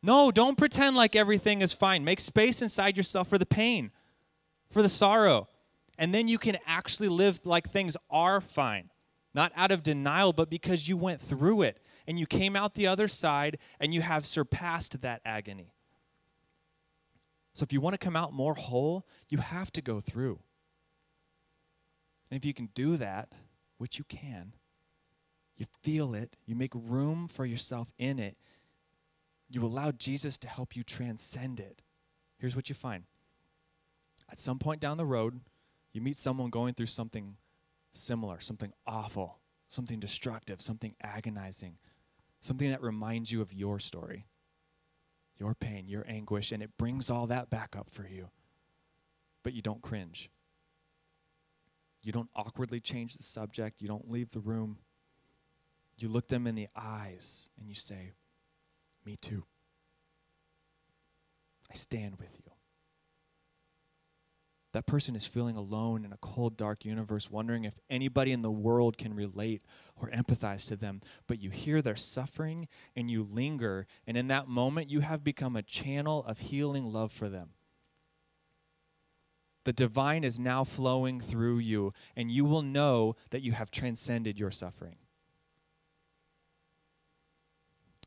No, 0.03 0.31
don't 0.31 0.59
pretend 0.59 0.97
like 0.97 1.15
everything 1.15 1.61
is 1.61 1.73
fine. 1.73 2.05
Make 2.05 2.21
space 2.21 2.61
inside 2.61 2.97
yourself 2.97 3.29
for 3.29 3.39
the 3.39 3.47
pain, 3.47 3.93
for 4.71 4.83
the 4.83 4.89
sorrow. 4.89 5.49
And 5.97 6.13
then 6.13 6.27
you 6.27 6.39
can 6.39 6.59
actually 6.67 7.09
live 7.09 7.41
like 7.45 7.71
things 7.71 7.97
are 8.11 8.41
fine. 8.41 8.91
Not 9.35 9.53
out 9.57 9.73
of 9.73 9.83
denial, 9.83 10.33
but 10.33 10.51
because 10.51 10.89
you 10.89 10.97
went 10.97 11.21
through 11.21 11.63
it 11.63 11.79
and 12.07 12.19
you 12.19 12.27
came 12.27 12.55
out 12.55 12.75
the 12.75 12.87
other 12.87 13.09
side 13.09 13.59
and 13.81 13.95
you 13.95 14.03
have 14.03 14.27
surpassed 14.27 15.01
that 15.01 15.23
agony. 15.25 15.73
So 17.55 17.65
if 17.65 17.73
you 17.73 17.81
want 17.81 17.95
to 17.95 17.99
come 17.99 18.17
out 18.17 18.33
more 18.33 18.55
whole, 18.55 19.07
you 19.29 19.39
have 19.39 19.73
to 19.73 19.83
go 19.83 20.01
through. 20.01 20.39
And 22.31 22.39
if 22.39 22.45
you 22.45 22.55
can 22.55 22.71
do 22.75 22.97
that, 22.97 23.33
which 23.79 23.99
you 23.99 24.05
can, 24.05 24.55
you 25.57 25.67
feel 25.83 26.15
it, 26.15 26.37
you 26.47 26.55
make 26.55 26.73
room 26.75 27.29
for 27.29 27.45
yourself 27.45 27.93
in 27.99 28.19
it, 28.19 28.37
you 29.51 29.65
allow 29.65 29.93
Jesus 29.93 30.39
to 30.39 30.49
help 30.49 30.75
you 30.75 30.83
transcend 30.83 31.61
it. 31.61 31.83
Here's 32.39 32.57
what 32.57 32.69
you 32.69 32.75
find 32.75 33.05
at 34.31 34.41
some 34.41 34.59
point 34.59 34.81
down 34.81 34.97
the 34.97 35.05
road, 35.05 35.41
you 35.93 36.01
meet 36.01 36.17
someone 36.17 36.49
going 36.49 36.73
through 36.73 36.87
something 36.87 37.37
similar, 37.93 38.41
something 38.41 38.73
awful, 38.87 39.39
something 39.69 40.01
destructive, 40.01 40.61
something 40.61 40.95
agonizing, 41.03 41.79
something 42.41 42.71
that 42.71 42.83
reminds 42.83 43.31
you 43.31 43.41
of 43.41 43.53
your 43.53 43.79
story, 43.79 44.27
your 45.39 45.55
pain, 45.55 45.89
your 45.89 46.05
anguish, 46.09 46.53
and 46.53 46.63
it 46.63 46.77
brings 46.77 47.11
all 47.11 47.27
that 47.27 47.51
back 47.51 47.77
up 47.77 47.89
for 47.91 48.07
you. 48.07 48.31
But 49.43 49.55
you 49.55 49.63
don't 49.63 49.83
cringe. 49.83 50.31
You 52.03 52.13
don't 52.13 52.31
awkwardly 52.35 52.81
change 52.81 53.15
the 53.15 53.23
subject. 53.23 53.81
You 53.81 53.89
don't 53.89 54.11
leave 54.11 54.33
the 54.33 54.41
room. 54.41 54.79
You 55.97 56.09
look 56.09 56.29
them 56.29 56.47
in 56.47 56.55
the 56.55 56.69
eyes 56.75 57.51
and 57.59 57.69
you 57.69 57.75
say, 57.75 58.13
Me 59.05 59.17
too. 59.17 59.45
I 61.71 61.75
stand 61.75 62.17
with 62.17 62.37
you. 62.45 62.52
That 64.73 64.87
person 64.87 65.15
is 65.15 65.27
feeling 65.27 65.57
alone 65.57 66.05
in 66.05 66.13
a 66.13 66.19
cold, 66.19 66.57
dark 66.57 66.85
universe, 66.85 67.31
wondering 67.31 67.65
if 67.65 67.79
anybody 67.91 68.33
in 68.33 68.41
the 68.41 68.51
world 68.51 68.97
can 68.97 69.15
relate 69.15 69.63
or 69.97 70.09
empathize 70.09 70.67
to 70.69 70.77
them. 70.77 71.03
But 71.27 71.41
you 71.41 71.51
hear 71.51 71.83
their 71.83 71.97
suffering 71.97 72.69
and 72.97 73.11
you 73.11 73.23
linger, 73.23 73.87
and 74.07 74.17
in 74.17 74.29
that 74.29 74.49
moment, 74.49 74.91
you 74.91 75.01
have 75.01 75.23
become 75.23 75.57
a 75.57 75.63
channel 75.63 76.25
of 76.25 76.39
healing 76.39 76.91
love 76.91 77.13
for 77.13 77.29
them. 77.29 77.51
The 79.65 79.75
divine 79.75 80.25
is 80.25 80.41
now 80.41 80.65
flowing 80.65 81.21
through 81.21 81.59
you, 81.59 81.93
and 82.17 82.31
you 82.31 82.45
will 82.45 82.63
know 82.63 83.15
that 83.31 83.43
you 83.43 83.53
have 83.53 83.71
transcended 83.71 84.39
your 84.39 84.51
suffering. 84.51 84.97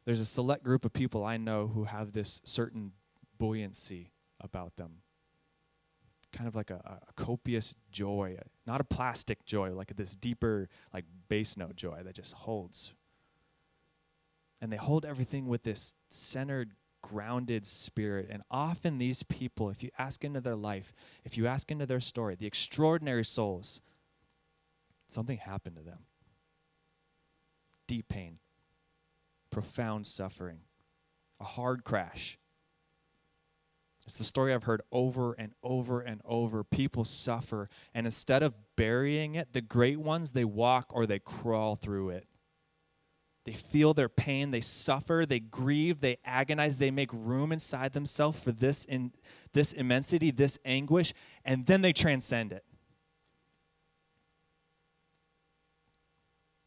There's 0.03 0.19
a 0.19 0.25
select 0.25 0.63
group 0.63 0.83
of 0.83 0.93
people 0.93 1.23
I 1.23 1.37
know 1.37 1.67
who 1.67 1.85
have 1.85 2.11
this 2.11 2.41
certain 2.43 2.91
buoyancy 3.37 4.11
about 4.39 4.75
them. 4.75 5.01
Kind 6.35 6.47
of 6.47 6.55
like 6.55 6.69
a, 6.69 6.99
a 7.07 7.13
copious 7.13 7.75
joy, 7.91 8.37
not 8.67 8.81
a 8.81 8.83
plastic 8.83 9.45
joy, 9.45 9.73
like 9.73 9.95
this 9.95 10.15
deeper, 10.15 10.67
like 10.93 11.05
bass 11.29 11.55
note 11.55 11.75
joy 11.75 12.01
that 12.03 12.13
just 12.13 12.33
holds. 12.33 12.93
And 14.61 14.71
they 14.71 14.77
hold 14.77 15.05
everything 15.05 15.47
with 15.47 15.63
this 15.63 15.93
centered, 16.09 16.73
grounded 17.01 17.65
spirit. 17.65 18.27
And 18.29 18.43
often 18.51 18.97
these 18.97 19.23
people, 19.23 19.69
if 19.69 19.81
you 19.81 19.89
ask 19.97 20.23
into 20.23 20.41
their 20.41 20.55
life, 20.55 20.93
if 21.23 21.37
you 21.37 21.47
ask 21.47 21.71
into 21.71 21.85
their 21.85 21.99
story, 21.99 22.35
the 22.35 22.47
extraordinary 22.47 23.23
souls, 23.23 23.81
Something 25.07 25.37
happened 25.37 25.75
to 25.77 25.81
them. 25.81 25.99
Deep 27.87 28.09
pain, 28.09 28.39
profound 29.51 30.07
suffering, 30.07 30.59
a 31.39 31.43
hard 31.43 31.83
crash. 31.83 32.39
It's 34.05 34.19
the 34.19 34.23
story 34.23 34.53
I've 34.53 34.63
heard 34.63 34.81
over 34.91 35.33
and 35.33 35.53
over 35.63 35.99
and 35.99 36.21
over. 36.25 36.63
People 36.63 37.05
suffer, 37.05 37.69
and 37.93 38.05
instead 38.05 38.43
of 38.43 38.53
burying 38.75 39.33
it, 39.33 39.53
the 39.53 39.61
great 39.61 39.99
ones, 39.99 40.31
they 40.31 40.45
walk 40.45 40.91
or 40.91 41.07
they 41.07 41.19
crawl 41.19 41.75
through 41.75 42.09
it. 42.11 42.27
They 43.45 43.53
feel 43.53 43.93
their 43.93 44.09
pain, 44.09 44.51
they 44.51 44.61
suffer, 44.61 45.25
they 45.27 45.39
grieve, 45.39 46.01
they 46.01 46.17
agonize, 46.25 46.77
they 46.77 46.91
make 46.91 47.09
room 47.13 47.51
inside 47.51 47.93
themselves 47.93 48.39
for 48.39 48.51
this 48.51 48.85
in 48.85 49.11
this 49.53 49.71
immensity, 49.71 50.31
this 50.31 50.57
anguish, 50.65 51.13
and 51.43 51.65
then 51.65 51.81
they 51.81 51.93
transcend 51.93 52.51
it. 52.51 52.63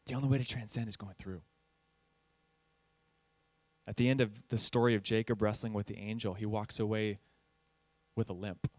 The 0.07 0.15
only 0.15 0.27
way 0.29 0.39
to 0.39 0.45
transcend 0.45 0.87
is 0.87 0.97
going 0.97 1.15
through. 1.19 1.41
At 3.85 3.97
the 3.97 4.09
end 4.09 4.21
of 4.21 4.47
the 4.49 4.57
story 4.57 4.95
of 4.95 5.03
Jacob 5.03 5.41
wrestling 5.41 5.73
with 5.73 5.87
the 5.87 5.97
angel, 5.97 6.33
he 6.33 6.45
walks 6.45 6.79
away 6.79 7.19
with 8.19 8.29
a 8.29 8.33
limp. 8.33 8.69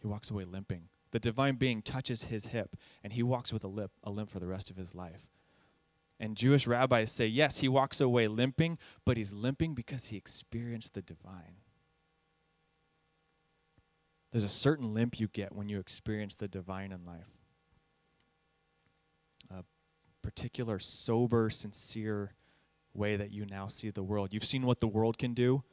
He 0.00 0.08
walks 0.08 0.30
away 0.30 0.44
limping. 0.44 0.88
The 1.12 1.20
divine 1.20 1.56
being 1.56 1.82
touches 1.82 2.24
his 2.24 2.46
hip, 2.46 2.76
and 3.04 3.12
he 3.12 3.22
walks 3.22 3.52
with 3.52 3.62
a 3.62 3.68
limp, 3.68 3.92
a 4.02 4.10
limp 4.10 4.30
for 4.30 4.40
the 4.40 4.46
rest 4.46 4.70
of 4.70 4.76
his 4.76 4.94
life. 4.94 5.28
And 6.18 6.36
Jewish 6.36 6.66
rabbis 6.66 7.12
say, 7.12 7.26
yes, 7.26 7.58
he 7.58 7.68
walks 7.68 8.00
away 8.00 8.26
limping, 8.26 8.78
but 9.04 9.16
he's 9.16 9.32
limping 9.32 9.74
because 9.74 10.06
he 10.06 10.16
experienced 10.16 10.94
the 10.94 11.02
divine. 11.02 11.56
There's 14.32 14.44
a 14.44 14.48
certain 14.48 14.94
limp 14.94 15.20
you 15.20 15.28
get 15.28 15.54
when 15.54 15.68
you 15.68 15.78
experience 15.78 16.36
the 16.36 16.48
divine 16.48 16.92
in 16.92 17.04
life. 17.04 17.28
A 19.50 19.64
particular, 20.22 20.78
sober, 20.78 21.50
sincere 21.50 22.34
way 22.94 23.16
that 23.16 23.30
you 23.30 23.44
now 23.44 23.66
see 23.66 23.90
the 23.90 24.02
world. 24.02 24.32
You've 24.32 24.44
seen 24.44 24.64
what 24.64 24.80
the 24.80 24.88
world 24.88 25.18
can 25.18 25.34
do, 25.34 25.64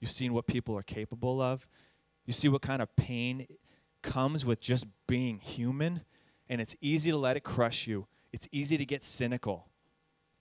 you've 0.00 0.10
seen 0.10 0.32
what 0.32 0.46
people 0.46 0.76
are 0.76 0.82
capable 0.82 1.40
of, 1.40 1.66
you 2.26 2.32
see 2.32 2.48
what 2.48 2.62
kind 2.62 2.82
of 2.82 2.94
pain 2.96 3.46
comes 4.02 4.44
with 4.44 4.60
just 4.60 4.86
being 5.06 5.38
human, 5.38 6.02
and 6.48 6.60
it's 6.60 6.76
easy 6.80 7.10
to 7.10 7.16
let 7.16 7.36
it 7.36 7.44
crush 7.44 7.86
you. 7.86 8.06
It's 8.32 8.48
easy 8.52 8.76
to 8.76 8.84
get 8.84 9.02
cynical. 9.02 9.68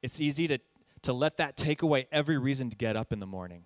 It's 0.01 0.19
easy 0.19 0.47
to, 0.47 0.57
to 1.03 1.13
let 1.13 1.37
that 1.37 1.57
take 1.57 1.81
away 1.81 2.07
every 2.11 2.37
reason 2.37 2.69
to 2.69 2.75
get 2.75 2.95
up 2.95 3.11
in 3.13 3.19
the 3.19 3.27
morning. 3.27 3.65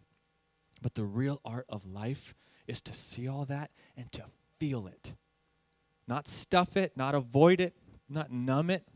But 0.81 0.95
the 0.95 1.05
real 1.05 1.41
art 1.45 1.65
of 1.69 1.85
life 1.85 2.35
is 2.67 2.81
to 2.81 2.93
see 2.93 3.27
all 3.27 3.45
that 3.45 3.71
and 3.95 4.11
to 4.13 4.25
feel 4.59 4.87
it. 4.87 5.15
Not 6.07 6.27
stuff 6.27 6.77
it, 6.77 6.93
not 6.95 7.15
avoid 7.15 7.61
it, 7.61 7.75
not 8.09 8.31
numb 8.31 8.69
it, 8.69 8.87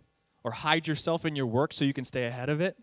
or 0.43 0.51
hide 0.51 0.87
yourself 0.87 1.25
in 1.25 1.35
your 1.35 1.47
work 1.47 1.73
so 1.73 1.85
you 1.85 1.93
can 1.93 2.03
stay 2.03 2.25
ahead 2.25 2.49
of 2.49 2.61
it, 2.61 2.77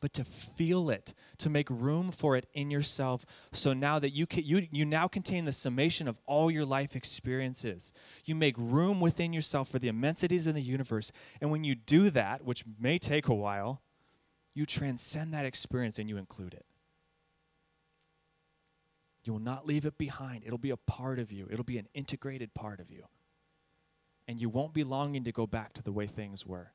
but 0.00 0.12
to 0.14 0.24
feel 0.24 0.90
it, 0.90 1.14
to 1.38 1.50
make 1.50 1.68
room 1.70 2.10
for 2.10 2.36
it 2.36 2.46
in 2.52 2.70
yourself. 2.70 3.26
So 3.52 3.72
now 3.72 3.98
that 3.98 4.10
you, 4.10 4.26
can, 4.26 4.44
you, 4.44 4.66
you 4.70 4.84
now 4.84 5.08
contain 5.08 5.44
the 5.44 5.52
summation 5.52 6.06
of 6.06 6.18
all 6.26 6.50
your 6.50 6.64
life 6.64 6.94
experiences, 6.94 7.92
you 8.24 8.34
make 8.34 8.54
room 8.56 9.00
within 9.00 9.32
yourself 9.32 9.68
for 9.68 9.78
the 9.78 9.88
immensities 9.88 10.46
in 10.46 10.54
the 10.54 10.62
universe. 10.62 11.10
And 11.40 11.50
when 11.50 11.64
you 11.64 11.74
do 11.74 12.10
that, 12.10 12.44
which 12.44 12.64
may 12.78 12.98
take 12.98 13.28
a 13.28 13.34
while, 13.34 13.82
you 14.54 14.66
transcend 14.66 15.32
that 15.34 15.44
experience 15.44 15.98
and 15.98 16.08
you 16.08 16.16
include 16.16 16.54
it. 16.54 16.66
You 19.24 19.32
will 19.32 19.40
not 19.40 19.66
leave 19.66 19.84
it 19.84 19.98
behind. 19.98 20.44
It'll 20.46 20.58
be 20.58 20.70
a 20.70 20.76
part 20.76 21.18
of 21.18 21.30
you, 21.32 21.48
it'll 21.50 21.64
be 21.64 21.78
an 21.78 21.88
integrated 21.94 22.54
part 22.54 22.80
of 22.80 22.90
you. 22.90 23.04
And 24.26 24.40
you 24.40 24.48
won't 24.48 24.74
be 24.74 24.84
longing 24.84 25.24
to 25.24 25.32
go 25.32 25.46
back 25.46 25.72
to 25.74 25.82
the 25.82 25.92
way 25.92 26.06
things 26.06 26.44
were 26.44 26.72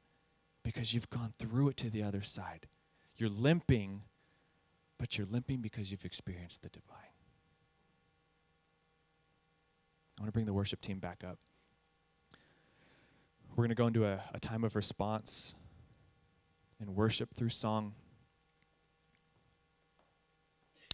because 0.64 0.94
you've 0.94 1.10
gone 1.10 1.34
through 1.38 1.70
it 1.70 1.78
to 1.78 1.90
the 1.90 2.02
other 2.02 2.22
side. 2.24 2.68
You're 3.18 3.30
limping, 3.30 4.02
but 4.98 5.18
you're 5.18 5.28
limping 5.28 5.62
because 5.62 5.92
you've 5.92 6.06
experienced 6.06 6.62
the 6.62 6.70
divine. 6.70 6.98
I 10.18 10.22
want 10.22 10.28
to 10.28 10.32
bring 10.32 10.46
the 10.46 10.54
worship 10.54 10.82
team 10.82 11.00
back 11.00 11.24
up. 11.24 11.40
We're 13.56 13.64
going 13.64 13.70
to 13.70 13.76
go 13.76 13.88
into 13.88 14.06
a, 14.06 14.22
a 14.34 14.40
time 14.40 14.64
of 14.64 14.76
response 14.76 15.56
and 16.80 16.96
worship 16.96 17.36
through 17.36 17.50
song. 17.50 17.94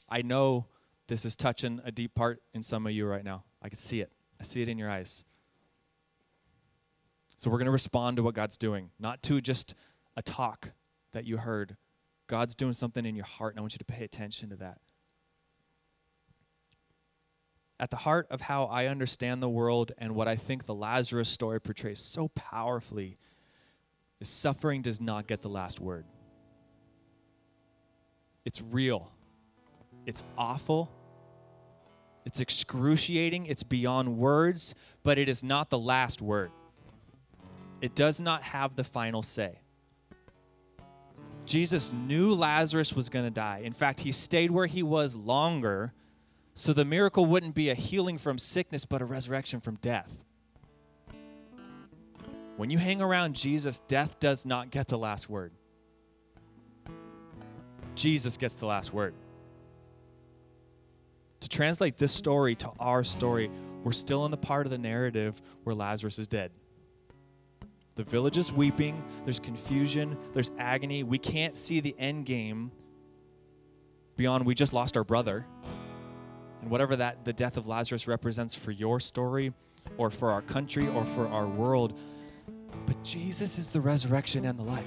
I 0.09 0.21
know 0.21 0.65
this 1.07 1.25
is 1.25 1.35
touching 1.35 1.79
a 1.85 1.91
deep 1.91 2.15
part 2.15 2.41
in 2.53 2.61
some 2.61 2.85
of 2.85 2.93
you 2.93 3.05
right 3.05 3.23
now. 3.23 3.43
I 3.61 3.69
can 3.69 3.77
see 3.77 4.01
it. 4.01 4.11
I 4.39 4.43
see 4.43 4.61
it 4.61 4.67
in 4.67 4.77
your 4.77 4.89
eyes. 4.89 5.23
So 7.35 7.49
we're 7.49 7.57
going 7.57 7.67
to 7.67 7.71
respond 7.71 8.17
to 8.17 8.23
what 8.23 8.35
God's 8.35 8.57
doing, 8.57 8.89
not 8.99 9.23
to 9.23 9.39
just 9.39 9.73
a 10.17 10.21
talk 10.21 10.71
that 11.13 11.25
you 11.25 11.37
heard. 11.37 11.77
God's 12.29 12.53
doing 12.53 12.73
something 12.73 13.05
in 13.07 13.15
your 13.15 13.25
heart, 13.25 13.53
and 13.53 13.59
I 13.59 13.61
want 13.61 13.73
you 13.73 13.79
to 13.79 13.85
pay 13.85 14.03
attention 14.05 14.49
to 14.51 14.55
that. 14.57 14.77
At 17.79 17.89
the 17.89 17.97
heart 17.97 18.27
of 18.29 18.41
how 18.41 18.65
I 18.65 18.85
understand 18.85 19.41
the 19.41 19.49
world 19.49 19.93
and 19.97 20.13
what 20.13 20.27
I 20.27 20.35
think 20.35 20.65
the 20.65 20.75
Lazarus 20.75 21.27
story 21.27 21.59
portrays 21.59 21.99
so 21.99 22.27
powerfully 22.29 23.17
is 24.19 24.29
suffering 24.29 24.83
does 24.83 25.01
not 25.01 25.25
get 25.25 25.41
the 25.41 25.49
last 25.49 25.79
word. 25.79 26.05
It's 28.45 28.61
real. 28.61 29.11
It's 30.05 30.21
awful. 30.37 30.91
It's 32.25 32.39
excruciating. 32.39 33.47
It's 33.47 33.63
beyond 33.63 34.17
words, 34.19 34.75
but 35.01 35.17
it 35.17 35.27
is 35.29 35.43
not 35.43 35.71
the 35.71 35.79
last 35.79 36.21
word. 36.21 36.51
It 37.81 37.95
does 37.95 38.21
not 38.21 38.43
have 38.43 38.75
the 38.75 38.83
final 38.83 39.23
say. 39.23 39.61
Jesus 41.49 41.91
knew 41.91 42.33
Lazarus 42.35 42.93
was 42.93 43.09
going 43.09 43.25
to 43.25 43.31
die. 43.31 43.61
In 43.63 43.73
fact, 43.73 44.01
he 44.01 44.11
stayed 44.11 44.51
where 44.51 44.67
he 44.67 44.83
was 44.83 45.15
longer 45.15 45.93
so 46.53 46.73
the 46.73 46.85
miracle 46.85 47.25
wouldn't 47.25 47.55
be 47.55 47.69
a 47.69 47.73
healing 47.73 48.17
from 48.17 48.37
sickness, 48.37 48.85
but 48.85 49.01
a 49.01 49.05
resurrection 49.05 49.59
from 49.59 49.75
death. 49.75 50.11
When 52.57 52.69
you 52.69 52.77
hang 52.77 53.01
around 53.01 53.35
Jesus, 53.35 53.79
death 53.87 54.19
does 54.19 54.45
not 54.45 54.69
get 54.69 54.89
the 54.89 54.97
last 54.97 55.29
word. 55.29 55.53
Jesus 57.95 58.37
gets 58.37 58.55
the 58.55 58.65
last 58.65 58.93
word. 58.93 59.15
To 61.39 61.49
translate 61.49 61.97
this 61.97 62.11
story 62.11 62.55
to 62.57 62.69
our 62.79 63.03
story, 63.03 63.49
we're 63.83 63.91
still 63.93 64.25
in 64.25 64.31
the 64.31 64.37
part 64.37 64.67
of 64.67 64.71
the 64.71 64.77
narrative 64.77 65.41
where 65.63 65.73
Lazarus 65.73 66.19
is 66.19 66.27
dead. 66.27 66.51
The 67.99 68.05
village 68.05 68.37
is 68.37 68.49
weeping, 68.49 69.03
there's 69.25 69.41
confusion, 69.41 70.17
there's 70.33 70.51
agony. 70.57 71.03
We 71.03 71.17
can't 71.17 71.57
see 71.57 71.81
the 71.81 71.93
end 71.99 72.25
game 72.25 72.71
beyond 74.15 74.45
we 74.45 74.55
just 74.55 74.71
lost 74.71 74.95
our 74.95 75.03
brother. 75.03 75.45
And 76.61 76.71
whatever 76.71 76.95
that 76.95 77.25
the 77.25 77.33
death 77.33 77.57
of 77.57 77.67
Lazarus 77.67 78.07
represents 78.07 78.53
for 78.53 78.71
your 78.71 79.01
story 79.01 79.51
or 79.97 80.09
for 80.09 80.31
our 80.31 80.41
country 80.41 80.87
or 80.87 81.03
for 81.03 81.27
our 81.27 81.45
world, 81.45 81.99
but 82.85 83.03
Jesus 83.03 83.57
is 83.57 83.67
the 83.67 83.81
resurrection 83.81 84.45
and 84.45 84.57
the 84.57 84.63
life. 84.63 84.85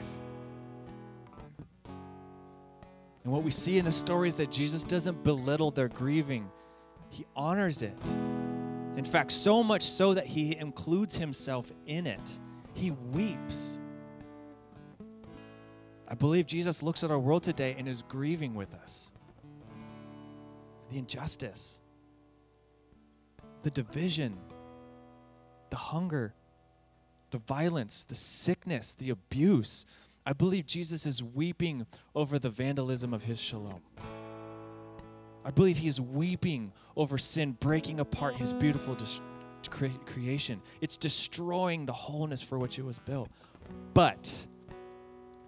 And 3.25 3.31
what 3.31 3.42
we 3.42 3.51
see 3.51 3.77
in 3.77 3.85
the 3.85 3.92
story 3.92 4.31
is 4.31 4.37
that 4.37 4.51
Jesus 4.51 4.85
doesn't 4.85 5.22
belittle 5.22 5.70
their 5.70 5.88
grieving, 5.88 6.51
he 7.11 7.27
honors 7.37 7.83
it. 7.83 8.07
In 8.96 9.05
fact, 9.05 9.33
so 9.33 9.62
much 9.62 9.83
so 9.83 10.14
that 10.14 10.25
he 10.25 10.57
includes 10.57 11.14
himself 11.14 11.70
in 11.85 12.07
it. 12.07 12.38
He 12.74 12.90
weeps. 12.90 13.78
I 16.08 16.14
believe 16.14 16.46
Jesus 16.46 16.82
looks 16.82 17.02
at 17.02 17.11
our 17.11 17.18
world 17.18 17.42
today 17.42 17.74
and 17.78 17.88
is 17.88 18.02
grieving 18.02 18.54
with 18.54 18.74
us. 18.74 19.12
The 20.90 20.98
injustice, 20.98 21.80
the 23.62 23.70
division, 23.70 24.37
the 25.70 25.76
hunger, 25.76 26.35
the 27.30 27.38
violence, 27.38 28.04
the 28.04 28.14
sickness, 28.14 28.92
the 28.92 29.11
abuse. 29.11 29.87
I 30.26 30.35
believe 30.35 30.66
Jesus 30.66 31.06
is 31.06 31.22
weeping 31.22 31.87
over 32.14 32.38
the 32.38 32.50
vandalism 32.50 33.14
of 33.14 33.22
his 33.24 33.40
shalom. 33.40 33.80
I 35.44 35.50
believe 35.50 35.78
he 35.78 35.88
is 35.88 36.00
weeping 36.00 36.72
over 36.96 37.18
sin 37.18 37.56
breaking 37.58 38.00
apart 38.00 38.35
his 38.35 38.52
beautiful 38.52 38.94
dis- 38.94 39.20
cre- 39.70 39.87
creation. 40.07 40.61
It's 40.81 40.96
destroying 40.96 41.87
the 41.87 41.92
wholeness 41.92 42.42
for 42.42 42.59
which 42.59 42.79
it 42.79 42.85
was 42.85 42.98
built. 42.98 43.29
But 43.94 44.46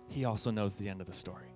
he 0.09 0.25
also 0.25 0.51
knows 0.51 0.75
the 0.75 0.89
end 0.89 1.01
of 1.01 1.07
the 1.07 1.13
story. 1.13 1.49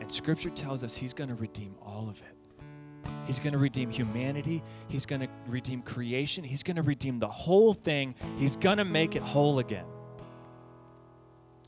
And 0.00 0.10
scripture 0.10 0.50
tells 0.50 0.84
us 0.84 0.94
he's 0.94 1.14
going 1.14 1.28
to 1.28 1.34
redeem 1.34 1.74
all 1.82 2.08
of 2.08 2.20
it. 2.22 3.10
He's 3.26 3.38
going 3.38 3.52
to 3.52 3.58
redeem 3.58 3.90
humanity. 3.90 4.62
He's 4.88 5.06
going 5.06 5.20
to 5.20 5.28
redeem 5.46 5.82
creation. 5.82 6.44
He's 6.44 6.62
going 6.62 6.76
to 6.76 6.82
redeem 6.82 7.18
the 7.18 7.28
whole 7.28 7.74
thing. 7.74 8.14
He's 8.36 8.56
going 8.56 8.78
to 8.78 8.84
make 8.84 9.16
it 9.16 9.22
whole 9.22 9.58
again. 9.58 9.86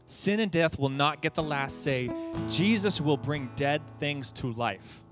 Sin 0.06 0.40
and 0.40 0.50
death 0.50 0.78
will 0.78 0.88
not 0.88 1.20
get 1.20 1.34
the 1.34 1.42
last 1.42 1.82
say. 1.82 2.10
Jesus 2.48 3.00
will 3.00 3.16
bring 3.16 3.50
dead 3.56 3.82
things 3.98 4.32
to 4.34 4.52
life. 4.52 5.02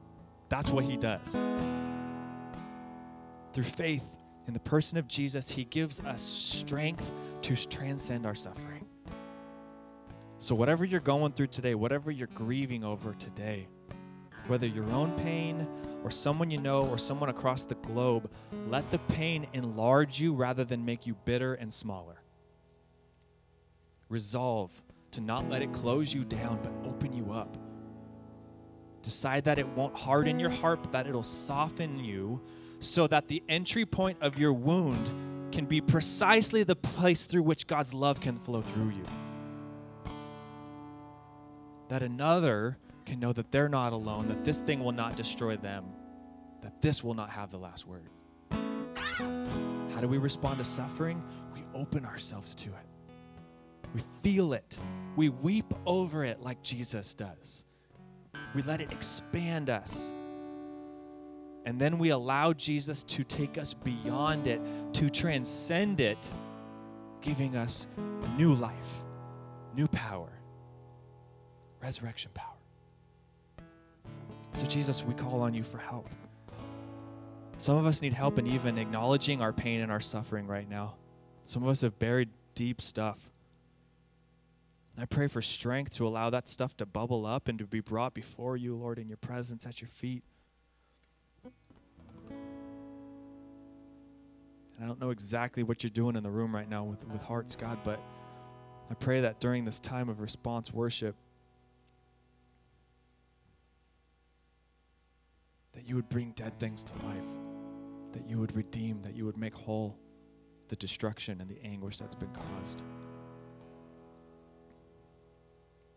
That's 0.49 0.71
what 0.71 0.85
he 0.85 0.97
does. 0.97 1.35
Through 3.57 3.64
faith 3.64 4.05
in 4.47 4.53
the 4.53 4.61
person 4.61 4.99
of 4.99 5.09
Jesus, 5.09 5.49
he 5.49 5.64
gives 5.64 5.99
us 6.01 6.21
strength 6.21 7.11
to 7.40 7.57
transcend 7.57 8.27
our 8.27 8.35
suffering. 8.35 8.85
So, 10.37 10.55
whatever 10.55 10.85
you're 10.85 11.01
going 11.01 11.33
through 11.33 11.47
today, 11.47 11.75
whatever 11.75 12.11
you're 12.11 12.27
grieving 12.27 12.85
over 12.85 13.14
today, 13.14 13.66
whether 14.47 14.66
your 14.66 14.85
own 14.90 15.12
pain 15.21 15.66
or 16.05 16.11
someone 16.11 16.51
you 16.51 16.59
know 16.59 16.87
or 16.87 16.99
someone 16.99 17.31
across 17.31 17.64
the 17.64 17.77
globe, 17.77 18.31
let 18.66 18.90
the 18.90 18.99
pain 18.99 19.47
enlarge 19.55 20.21
you 20.21 20.35
rather 20.35 20.62
than 20.62 20.85
make 20.85 21.07
you 21.07 21.14
bitter 21.25 21.55
and 21.55 21.73
smaller. 21.73 22.21
Resolve 24.11 24.83
to 25.12 25.23
not 25.23 25.49
let 25.49 25.62
it 25.62 25.73
close 25.73 26.12
you 26.12 26.25
down, 26.25 26.61
but 26.62 26.75
open 26.87 27.14
you 27.14 27.33
up. 27.33 27.57
Decide 29.01 29.45
that 29.45 29.59
it 29.59 29.66
won't 29.69 29.97
harden 29.97 30.38
your 30.38 30.51
heart, 30.51 30.83
but 30.83 30.92
that 30.92 31.07
it'll 31.07 31.23
soften 31.23 31.99
you 32.05 32.42
so 32.79 33.07
that 33.07 33.29
the 33.29 33.43
entry 33.49 33.87
point 33.87 34.19
of 34.21 34.39
your 34.39 34.53
wound 34.53 35.53
can 35.53 35.65
be 35.65 35.81
precisely 35.81 36.62
the 36.62 36.77
place 36.77 37.27
through 37.27 37.43
which 37.43 37.67
God's 37.67 37.95
love 37.95 38.21
can 38.21 38.39
flow 38.39 38.61
through 38.61 38.91
you. 38.91 39.05
That 41.89 42.03
another 42.03 42.79
can 43.05 43.21
know 43.21 43.33
that 43.33 43.53
they're 43.53 43.69
not 43.69 43.93
alone, 43.93 44.29
that 44.29 44.45
this 44.45 44.61
thing 44.61 44.83
will 44.83 44.93
not 44.93 45.17
destroy 45.17 45.57
them, 45.57 45.85
that 46.62 46.83
this 46.83 47.03
will 47.05 47.15
not 47.15 47.31
have 47.31 47.51
the 47.51 47.59
last 47.59 47.87
word. 47.87 48.11
How 48.51 50.01
do 50.01 50.09
we 50.09 50.19
respond 50.19 50.59
to 50.59 50.65
suffering? 50.65 51.23
We 51.55 51.62
open 51.75 52.05
ourselves 52.05 52.55
to 52.57 52.69
it. 52.69 52.87
We 53.95 54.03
feel 54.23 54.53
it. 54.53 54.79
We 55.15 55.31
weep 55.31 55.73
over 55.87 56.25
it 56.25 56.43
like 56.43 56.61
Jesus 56.62 57.15
does. 57.15 57.65
We 58.55 58.62
let 58.62 58.81
it 58.81 58.93
expand 58.93 59.71
us. 59.71 60.12
And 61.66 61.81
then 61.81 61.98
we 61.98 62.11
allow 62.11 62.52
Jesus 62.52 63.02
to 63.02 63.24
take 63.24 63.59
us 63.59 63.74
beyond 63.74 64.46
it, 64.46 64.61
to 64.94 65.11
transcend 65.11 66.00
it, 66.00 66.31
giving 67.20 67.57
us 67.57 67.88
new 68.38 68.55
life, 68.55 69.02
new 69.74 69.88
power, 69.88 70.31
resurrection 71.83 72.31
power. 72.35 72.55
So, 74.52 74.64
Jesus, 74.66 75.02
we 75.02 75.12
call 75.12 75.42
on 75.42 75.55
you 75.55 75.64
for 75.64 75.79
help. 75.79 76.09
Some 77.59 77.76
of 77.76 77.85
us 77.85 78.00
need 78.00 78.12
help 78.12 78.38
in 78.38 78.46
even 78.46 78.79
acknowledging 78.79 79.42
our 79.42 79.52
pain 79.52 79.81
and 79.81 79.90
our 79.90 80.00
suffering 80.00 80.46
right 80.46 80.68
now. 80.70 80.94
Some 81.42 81.64
of 81.64 81.68
us 81.68 81.81
have 81.81 81.98
buried 81.98 82.29
deep 82.55 82.81
stuff. 82.81 83.29
I 84.96 85.05
pray 85.05 85.26
for 85.26 85.42
strength 85.42 85.96
to 85.96 86.07
allow 86.07 86.31
that 86.31 86.46
stuff 86.46 86.76
to 86.76 86.87
bubble 86.87 87.26
up 87.26 87.48
and 87.48 87.59
to 87.59 87.66
be 87.66 87.81
brought 87.81 88.14
before 88.14 88.57
you, 88.57 88.76
Lord, 88.76 89.00
in 89.00 89.09
your 89.09 89.18
presence 89.18 89.66
at 89.66 89.81
your 89.81 89.88
feet. 89.88 90.22
And 94.77 94.85
I 94.85 94.89
don't 94.89 95.01
know 95.01 95.11
exactly 95.11 95.62
what 95.62 95.83
you're 95.83 95.91
doing 95.91 96.17
in 96.17 96.23
the 96.23 96.31
room 96.31 96.55
right 96.55 96.69
now 96.69 96.85
with, 96.85 97.03
with 97.09 97.23
hearts, 97.23 97.57
God, 97.57 97.79
but 97.83 98.01
I 98.91 98.95
pray 98.95 99.23
that 99.23 99.41
during 99.41 99.65
this 99.65 99.81
time 99.81 100.09
of 100.09 100.21
response 100.21 100.73
worship, 100.73 101.17
that 105.75 105.89
you 105.89 105.95
would 105.95 106.09
bring 106.09 106.33
dead 106.33 106.59
things 106.59 106.85
to 106.85 106.95
life, 107.07 107.35
that 108.12 108.27
you 108.27 108.39
would 108.39 108.55
redeem, 108.55 109.03
that 109.03 109.15
you 109.15 109.25
would 109.25 109.37
make 109.37 109.55
whole 109.55 109.99
the 110.69 110.77
destruction 110.77 111.41
and 111.41 111.49
the 111.49 111.59
anguish 111.65 111.99
that's 111.99 112.15
been 112.15 112.33
caused. 112.33 112.83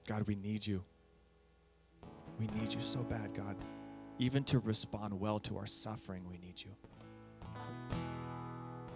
God, 0.07 0.27
we 0.27 0.35
need 0.35 0.65
you. 0.65 0.83
We 2.39 2.47
need 2.47 2.73
you 2.73 2.81
so 2.81 2.99
bad, 2.99 3.33
God. 3.33 3.55
Even 4.17 4.43
to 4.45 4.59
respond 4.59 5.19
well 5.19 5.39
to 5.41 5.57
our 5.57 5.67
suffering, 5.67 6.23
we 6.29 6.37
need 6.37 6.55
you. 6.57 6.71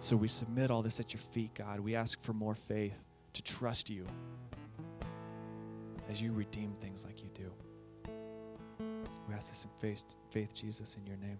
So 0.04 0.16
we 0.16 0.28
submit 0.28 0.70
all 0.70 0.82
this 0.82 1.00
at 1.00 1.14
your 1.14 1.22
feet, 1.32 1.54
God. 1.54 1.80
We 1.80 1.94
ask 1.94 2.22
for 2.22 2.34
more 2.34 2.54
faith 2.54 2.92
to 3.32 3.40
trust 3.40 3.88
you 3.88 4.06
as 6.10 6.20
you 6.20 6.30
redeem 6.30 6.74
things 6.78 7.06
like 7.06 7.22
you 7.22 7.30
do. 7.32 7.50
We 9.26 9.34
ask 9.34 9.48
this 9.48 9.64
in 9.64 9.70
faith, 9.80 10.04
faith 10.28 10.54
Jesus, 10.54 10.98
in 11.00 11.06
your 11.06 11.16
name. 11.16 11.38